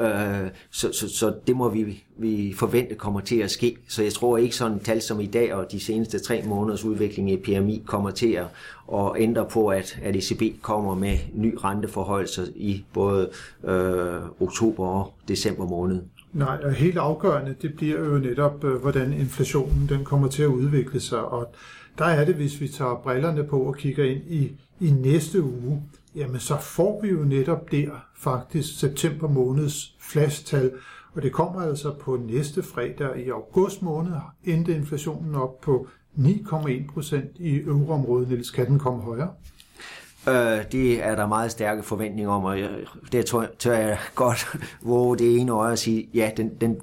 Øh, 0.01 0.49
så, 0.69 0.93
så, 0.93 1.09
så 1.09 1.33
det 1.47 1.55
må 1.55 1.69
vi, 1.69 2.03
vi 2.17 2.53
forvente 2.57 2.95
kommer 2.95 3.19
til 3.19 3.39
at 3.39 3.51
ske. 3.51 3.77
Så 3.87 4.03
jeg 4.03 4.13
tror 4.13 4.37
ikke 4.37 4.55
sådan 4.55 4.79
tal 4.79 5.01
som 5.01 5.19
i 5.19 5.25
dag 5.25 5.53
og 5.53 5.71
de 5.71 5.79
seneste 5.79 6.19
tre 6.19 6.43
måneders 6.45 6.83
udvikling 6.83 7.31
i 7.31 7.37
PMI 7.37 7.83
kommer 7.85 8.11
til 8.11 8.31
at, 8.31 8.45
at 8.93 9.11
ændre 9.17 9.45
på, 9.45 9.67
at, 9.67 9.99
at 10.03 10.15
ECB 10.15 10.61
kommer 10.61 10.95
med 10.95 11.17
ny 11.33 11.57
renteforhold 11.63 12.47
i 12.55 12.83
både 12.93 13.29
øh, 13.63 14.21
oktober 14.39 14.87
og 14.87 15.13
december 15.27 15.65
måned. 15.67 16.01
Nej, 16.33 16.59
og 16.63 16.73
helt 16.73 16.97
afgørende, 16.97 17.55
det 17.61 17.73
bliver 17.75 17.99
jo 17.99 18.17
netop, 18.17 18.63
øh, 18.63 18.81
hvordan 18.81 19.13
inflationen 19.13 19.89
den 19.89 20.05
kommer 20.05 20.27
til 20.27 20.43
at 20.43 20.47
udvikle 20.47 20.99
sig. 20.99 21.25
Og 21.25 21.53
der 21.97 22.05
er 22.05 22.25
det, 22.25 22.35
hvis 22.35 22.61
vi 22.61 22.67
tager 22.67 23.01
brillerne 23.03 23.43
på 23.43 23.59
og 23.59 23.75
kigger 23.75 24.05
ind 24.05 24.21
i, 24.27 24.51
i 24.79 24.91
næste 24.91 25.43
uge, 25.43 25.83
jamen 26.15 26.39
så 26.39 26.57
får 26.61 27.01
vi 27.01 27.09
jo 27.09 27.23
netop 27.23 27.71
der 27.71 27.89
faktisk 28.15 28.79
september 28.79 29.27
måneds 29.27 29.95
flashtal, 29.99 30.71
og 31.13 31.21
det 31.21 31.31
kommer 31.31 31.61
altså 31.61 31.93
på 31.93 32.19
næste 32.27 32.63
fredag 32.63 33.25
i 33.25 33.29
august 33.29 33.81
måned, 33.81 34.11
endte 34.43 34.75
inflationen 34.75 35.35
op 35.35 35.61
på 35.61 35.87
9,1 36.17 36.93
procent 36.93 37.31
i 37.35 37.59
euroområdet. 37.59 38.29
Niels, 38.29 38.51
kan 38.51 38.67
den 38.67 38.79
komme 38.79 39.01
højere? 39.01 39.29
Øh, 40.27 40.71
det 40.71 41.03
er 41.03 41.15
der 41.15 41.27
meget 41.27 41.51
stærke 41.51 41.83
forventninger 41.83 42.31
om, 42.31 42.43
og 42.43 42.59
jeg, 42.59 42.69
det 43.11 43.25
tør, 43.25 43.45
tør 43.59 43.73
jeg 43.73 43.97
godt 44.15 44.57
hvor 44.81 45.15
det 45.15 45.39
ene 45.39 45.51
øje 45.51 45.71
at 45.71 45.79
sige, 45.79 46.09
ja, 46.13 46.31
den, 46.37 46.55
den 46.61 46.79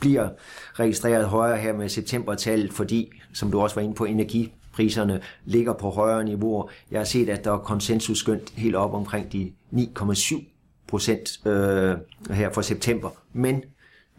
bliver 0.00 0.28
registreret 0.74 1.26
højere 1.26 1.58
her 1.58 1.72
med 1.72 1.88
septembertallet, 1.88 2.72
fordi, 2.72 3.12
som 3.32 3.50
du 3.50 3.60
også 3.60 3.74
var 3.74 3.82
inde 3.82 3.94
på, 3.94 4.04
energipriserne 4.04 5.20
ligger 5.44 5.72
på 5.72 5.90
højere 5.90 6.24
niveauer. 6.24 6.68
Jeg 6.90 7.00
har 7.00 7.04
set, 7.04 7.28
at 7.28 7.44
der 7.44 7.52
er 7.52 7.58
konsensus 7.58 8.18
skønt 8.18 8.50
helt 8.56 8.76
op 8.76 8.94
omkring 8.94 9.32
de 9.32 9.52
9,7 9.72 10.44
procent 10.86 11.46
øh, 11.46 11.96
her 12.30 12.52
for 12.52 12.62
september. 12.62 13.10
Men 13.32 13.62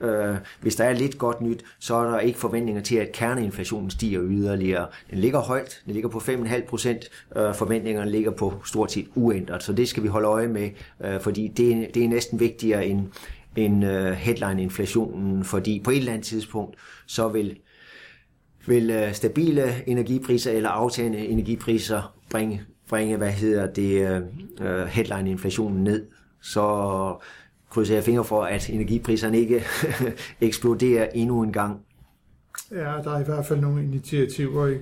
Øh, 0.01 0.35
hvis 0.61 0.75
der 0.75 0.83
er 0.83 0.93
lidt 0.93 1.17
godt 1.17 1.41
nyt, 1.41 1.63
så 1.79 1.95
er 1.95 2.11
der 2.11 2.19
ikke 2.19 2.39
forventninger 2.39 2.81
til, 2.81 2.95
at 2.95 3.11
kerneinflationen 3.11 3.89
stiger 3.89 4.21
yderligere. 4.23 4.87
Den 5.09 5.17
ligger 5.17 5.39
højt, 5.39 5.81
den 5.85 5.93
ligger 5.93 6.09
på 6.09 6.17
5,5 6.17 6.65
procent. 6.65 7.09
Øh, 7.35 7.55
forventningerne 7.55 8.11
ligger 8.11 8.31
på 8.31 8.53
stort 8.65 8.91
set 8.91 9.07
uændret, 9.15 9.63
så 9.63 9.73
det 9.73 9.87
skal 9.87 10.03
vi 10.03 10.07
holde 10.07 10.27
øje 10.27 10.47
med, 10.47 10.69
øh, 11.03 11.19
fordi 11.19 11.47
det, 11.47 11.87
det 11.93 12.03
er 12.03 12.07
næsten 12.07 12.39
vigtigere 12.39 12.85
end, 12.85 13.07
end 13.55 13.85
øh, 13.85 14.11
headline-inflationen, 14.11 15.43
fordi 15.43 15.81
på 15.83 15.91
et 15.91 15.97
eller 15.97 16.11
andet 16.11 16.25
tidspunkt, 16.25 16.75
så 17.07 17.27
vil 17.27 17.57
vil 18.65 18.89
øh, 18.89 19.13
stabile 19.13 19.87
energipriser 19.87 20.51
eller 20.51 20.69
aftagende 20.69 21.27
energipriser 21.27 22.15
bringe, 22.29 22.61
bringe 22.89 23.17
hvad 23.17 23.31
hedder 23.31 23.73
det, 23.73 24.09
øh, 24.09 24.21
øh, 24.61 24.85
headline-inflationen 24.85 25.83
ned. 25.83 26.05
Så 26.41 27.15
krydser 27.71 27.95
jeg 27.95 28.03
fingre 28.03 28.23
for, 28.23 28.43
at 28.43 28.69
energipriserne 28.69 29.39
ikke 29.39 29.63
eksploderer 30.41 31.09
endnu 31.13 31.41
en 31.41 31.53
gang. 31.53 31.79
Ja, 32.71 33.01
der 33.03 33.11
er 33.11 33.19
i 33.19 33.23
hvert 33.23 33.45
fald 33.45 33.59
nogle 33.59 33.83
initiativer 33.83 34.67
i 34.67 34.77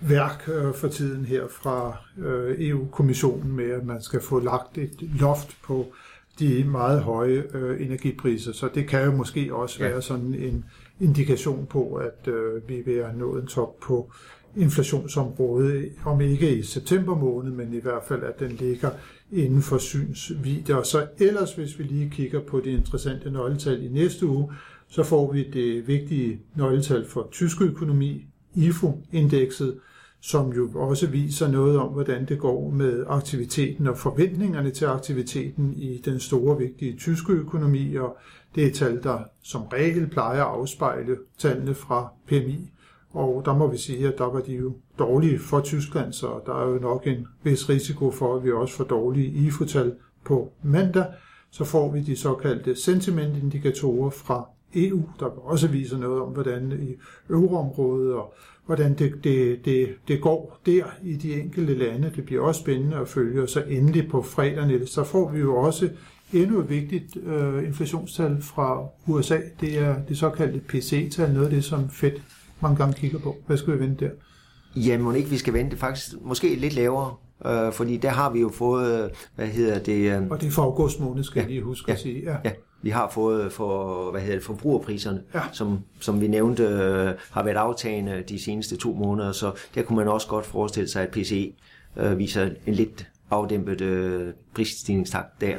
værk 0.00 0.48
øh, 0.48 0.74
for 0.74 0.88
tiden 0.88 1.24
her 1.24 1.42
fra 1.48 1.96
øh, 2.18 2.56
EU-kommissionen 2.58 3.56
med, 3.56 3.70
at 3.70 3.84
man 3.84 4.02
skal 4.02 4.20
få 4.20 4.38
lagt 4.38 4.78
et 4.78 4.94
loft 5.20 5.56
på 5.64 5.86
de 6.38 6.64
meget 6.64 7.02
høje 7.02 7.44
øh, 7.54 7.86
energipriser. 7.86 8.52
Så 8.52 8.68
det 8.74 8.88
kan 8.88 9.04
jo 9.04 9.12
måske 9.12 9.54
også 9.54 9.84
ja. 9.84 9.90
være 9.90 10.02
sådan 10.02 10.34
en 10.34 10.64
indikation 11.00 11.66
på, 11.66 11.94
at 11.94 12.28
øh, 12.28 12.68
vi 12.68 12.78
er 12.78 12.84
ved 12.84 12.98
at 12.98 13.16
nå 13.16 13.36
en 13.36 13.46
top 13.46 13.80
på 13.80 14.12
inflationsområdet, 14.56 15.92
om 16.04 16.20
ikke 16.20 16.56
i 16.56 16.62
september 16.62 17.16
måned, 17.16 17.52
men 17.52 17.74
i 17.74 17.80
hvert 17.80 18.02
fald, 18.08 18.22
at 18.22 18.40
den 18.40 18.50
ligger 18.50 18.90
inden 19.32 19.62
for 19.62 19.78
synsvidde. 19.78 20.78
Og 20.78 20.86
så 20.86 21.06
ellers, 21.18 21.54
hvis 21.54 21.78
vi 21.78 21.84
lige 21.84 22.10
kigger 22.10 22.40
på 22.40 22.60
det 22.60 22.70
interessante 22.70 23.30
nøgletal 23.30 23.84
i 23.84 23.88
næste 23.88 24.26
uge, 24.26 24.52
så 24.88 25.02
får 25.02 25.32
vi 25.32 25.50
det 25.50 25.88
vigtige 25.88 26.40
nøgletal 26.54 27.06
for 27.08 27.28
tysk 27.32 27.62
økonomi, 27.62 28.26
IFO-indekset, 28.54 29.78
som 30.20 30.52
jo 30.52 30.70
også 30.74 31.06
viser 31.06 31.48
noget 31.48 31.78
om, 31.78 31.92
hvordan 31.92 32.24
det 32.24 32.38
går 32.38 32.70
med 32.70 33.04
aktiviteten 33.08 33.86
og 33.86 33.98
forventningerne 33.98 34.70
til 34.70 34.84
aktiviteten 34.84 35.74
i 35.76 36.02
den 36.04 36.20
store, 36.20 36.58
vigtige 36.58 36.96
tyske 36.96 37.32
økonomi, 37.32 37.94
og 37.94 38.16
det 38.54 38.66
er 38.66 38.72
tal, 38.72 39.02
der 39.02 39.18
som 39.42 39.62
regel 39.62 40.06
plejer 40.06 40.44
at 40.44 40.48
afspejle 40.48 41.16
tallene 41.38 41.74
fra 41.74 42.08
PMI. 42.26 42.70
Og 43.12 43.42
der 43.44 43.56
må 43.56 43.70
vi 43.70 43.76
sige, 43.76 44.08
at 44.08 44.18
der 44.18 44.24
var 44.24 44.40
de 44.40 44.52
jo 44.52 44.72
dårlige 44.98 45.38
for 45.38 45.60
Tyskland, 45.60 46.12
så 46.12 46.40
der 46.46 46.54
er 46.54 46.68
jo 46.68 46.78
nok 46.78 47.06
en 47.06 47.26
vis 47.42 47.68
risiko 47.68 48.10
for, 48.10 48.36
at 48.36 48.44
vi 48.44 48.52
også 48.52 48.74
får 48.74 48.84
dårlige 48.84 49.46
IFO-tal 49.46 49.94
på 50.24 50.52
mandag. 50.62 51.04
Så 51.50 51.64
får 51.64 51.92
vi 51.92 52.00
de 52.00 52.16
såkaldte 52.16 52.76
sentimentindikatorer 52.76 54.10
fra 54.10 54.48
EU, 54.74 55.02
der 55.20 55.26
også 55.26 55.68
viser 55.68 55.98
noget 55.98 56.22
om, 56.22 56.28
hvordan 56.28 56.72
i 56.72 56.94
euroområdet 57.30 58.14
og 58.14 58.34
hvordan 58.66 58.94
det, 58.94 59.24
det, 59.24 59.64
det, 59.64 59.88
det 60.08 60.20
går 60.20 60.60
der 60.66 60.84
i 61.02 61.14
de 61.14 61.40
enkelte 61.40 61.74
lande. 61.74 62.12
Det 62.16 62.24
bliver 62.24 62.42
også 62.42 62.60
spændende 62.60 62.96
at 62.96 63.08
følge, 63.08 63.42
og 63.42 63.48
så 63.48 63.62
endelig 63.68 64.08
på 64.10 64.22
fredag, 64.22 64.88
så 64.88 65.04
får 65.04 65.30
vi 65.30 65.38
jo 65.40 65.56
også 65.56 65.90
endnu 66.32 66.60
et 66.60 66.70
vigtigt 66.70 67.16
øh, 67.26 67.66
inflationstal 67.66 68.42
fra 68.42 68.86
USA. 69.06 69.38
Det 69.60 69.78
er 69.78 69.96
det 70.08 70.18
såkaldte 70.18 70.60
PC-tal, 70.60 71.32
noget 71.32 71.46
af 71.46 71.50
det, 71.50 71.64
som 71.64 71.90
Fed 71.90 72.12
mange 72.62 72.76
gange 72.76 72.94
kigger 72.94 73.18
på. 73.18 73.36
Hvad 73.46 73.56
skal 73.56 73.74
vi 73.74 73.80
vente 73.80 74.04
der? 74.04 74.10
Ja, 74.76 74.98
må 74.98 75.12
ikke 75.12 75.30
vi 75.30 75.38
skal 75.38 75.54
vente 75.54 75.76
faktisk 75.76 76.12
måske 76.20 76.54
lidt 76.54 76.74
lavere, 76.74 77.14
øh, 77.46 77.72
fordi 77.72 77.96
der 77.96 78.10
har 78.10 78.30
vi 78.30 78.40
jo 78.40 78.48
fået, 78.48 79.10
hvad 79.34 79.46
hedder 79.46 79.78
det... 79.78 80.16
Øh, 80.16 80.22
og 80.30 80.40
det 80.40 80.46
er 80.46 80.50
for 80.50 80.62
august 80.62 81.00
måned, 81.00 81.24
skal 81.24 81.40
ja, 81.40 81.42
jeg 81.42 81.50
lige 81.50 81.62
huske 81.62 81.84
ja, 81.88 81.92
at 81.92 82.00
sige. 82.00 82.22
Ja. 82.22 82.36
ja, 82.44 82.50
vi 82.82 82.90
har 82.90 83.10
fået 83.14 83.52
for, 83.52 84.10
hvad 84.10 84.20
hedder 84.20 84.36
det, 84.36 84.44
forbrugerpriserne, 84.44 85.22
ja. 85.34 85.40
som, 85.52 85.78
som 86.00 86.20
vi 86.20 86.28
nævnte, 86.28 86.62
øh, 86.62 87.10
har 87.30 87.42
været 87.42 87.56
aftagende 87.56 88.24
de 88.28 88.42
seneste 88.42 88.76
to 88.76 88.94
måneder, 88.94 89.32
så 89.32 89.52
der 89.74 89.82
kunne 89.82 89.96
man 89.96 90.08
også 90.08 90.28
godt 90.28 90.46
forestille 90.46 90.88
sig, 90.88 91.02
at 91.02 91.10
PCE 91.10 91.52
øh, 91.96 92.18
viser 92.18 92.50
en 92.66 92.74
lidt 92.74 93.08
afdæmpet 93.30 93.80
øh, 93.80 94.32
prisstigningstakt 94.54 95.40
der. 95.40 95.56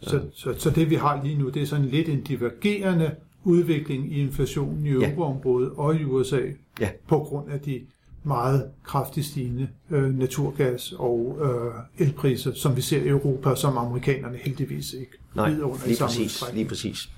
Så, 0.00 0.20
så, 0.34 0.54
så 0.58 0.70
det 0.70 0.90
vi 0.90 0.94
har 0.94 1.22
lige 1.24 1.38
nu, 1.38 1.48
det 1.48 1.62
er 1.62 1.66
sådan 1.66 1.84
lidt 1.84 2.08
en 2.08 2.22
divergerende 2.22 3.14
udvikling 3.48 4.12
i 4.12 4.20
inflationen 4.20 4.86
i 4.86 4.90
euroområdet 4.90 5.70
ja. 5.76 5.80
og 5.82 5.96
i 5.96 6.04
USA 6.04 6.40
ja. 6.80 6.90
på 7.08 7.18
grund 7.18 7.50
af 7.50 7.60
de 7.60 7.80
meget 8.24 8.70
kraftigt 8.84 9.26
stigende 9.26 9.68
øh, 9.90 10.18
naturgas- 10.18 10.92
og 10.98 11.38
øh, 11.42 12.06
elpriser, 12.06 12.52
som 12.54 12.76
vi 12.76 12.80
ser 12.80 13.02
i 13.02 13.08
Europa, 13.08 13.54
som 13.54 13.78
amerikanerne 13.78 14.36
heldigvis 14.36 14.92
ikke 14.92 15.12
Nej, 15.34 15.50
lider 15.50 15.64
under 15.64 15.86
lige 15.86 15.96
i 15.96 15.98
præcis, 16.00 16.44
lige 16.54 16.68
præcis. 16.68 17.08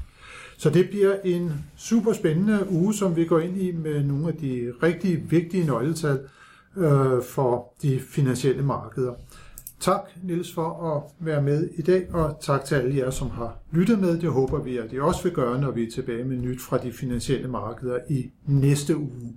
Så 0.58 0.70
det 0.70 0.88
bliver 0.88 1.16
en 1.24 1.52
super 1.76 2.12
spændende 2.12 2.66
uge, 2.70 2.94
som 2.94 3.16
vi 3.16 3.24
går 3.24 3.38
ind 3.38 3.62
i 3.62 3.72
med 3.72 4.02
nogle 4.04 4.28
af 4.28 4.34
de 4.34 4.72
rigtig 4.82 5.30
vigtige 5.30 5.66
nøgletal 5.66 6.20
øh, 6.76 7.22
for 7.22 7.74
de 7.82 8.00
finansielle 8.00 8.62
markeder. 8.62 9.14
Tak, 9.80 10.10
Nils, 10.22 10.54
for 10.54 10.96
at 10.96 11.26
være 11.26 11.42
med 11.42 11.68
i 11.76 11.82
dag, 11.82 12.14
og 12.14 12.36
tak 12.40 12.64
til 12.64 12.74
alle 12.74 12.96
jer, 12.96 13.10
som 13.10 13.30
har 13.30 13.58
lyttet 13.72 13.98
med. 13.98 14.20
Det 14.20 14.30
håber 14.30 14.62
vi, 14.62 14.76
at 14.76 14.92
I 14.92 14.98
også 14.98 15.22
vil 15.22 15.32
gøre, 15.32 15.60
når 15.60 15.70
vi 15.70 15.82
er 15.82 15.90
tilbage 15.90 16.24
med 16.24 16.36
nyt 16.36 16.60
fra 16.60 16.78
de 16.78 16.92
finansielle 16.92 17.48
markeder 17.48 17.98
i 18.10 18.30
næste 18.46 18.96
uge. 18.96 19.36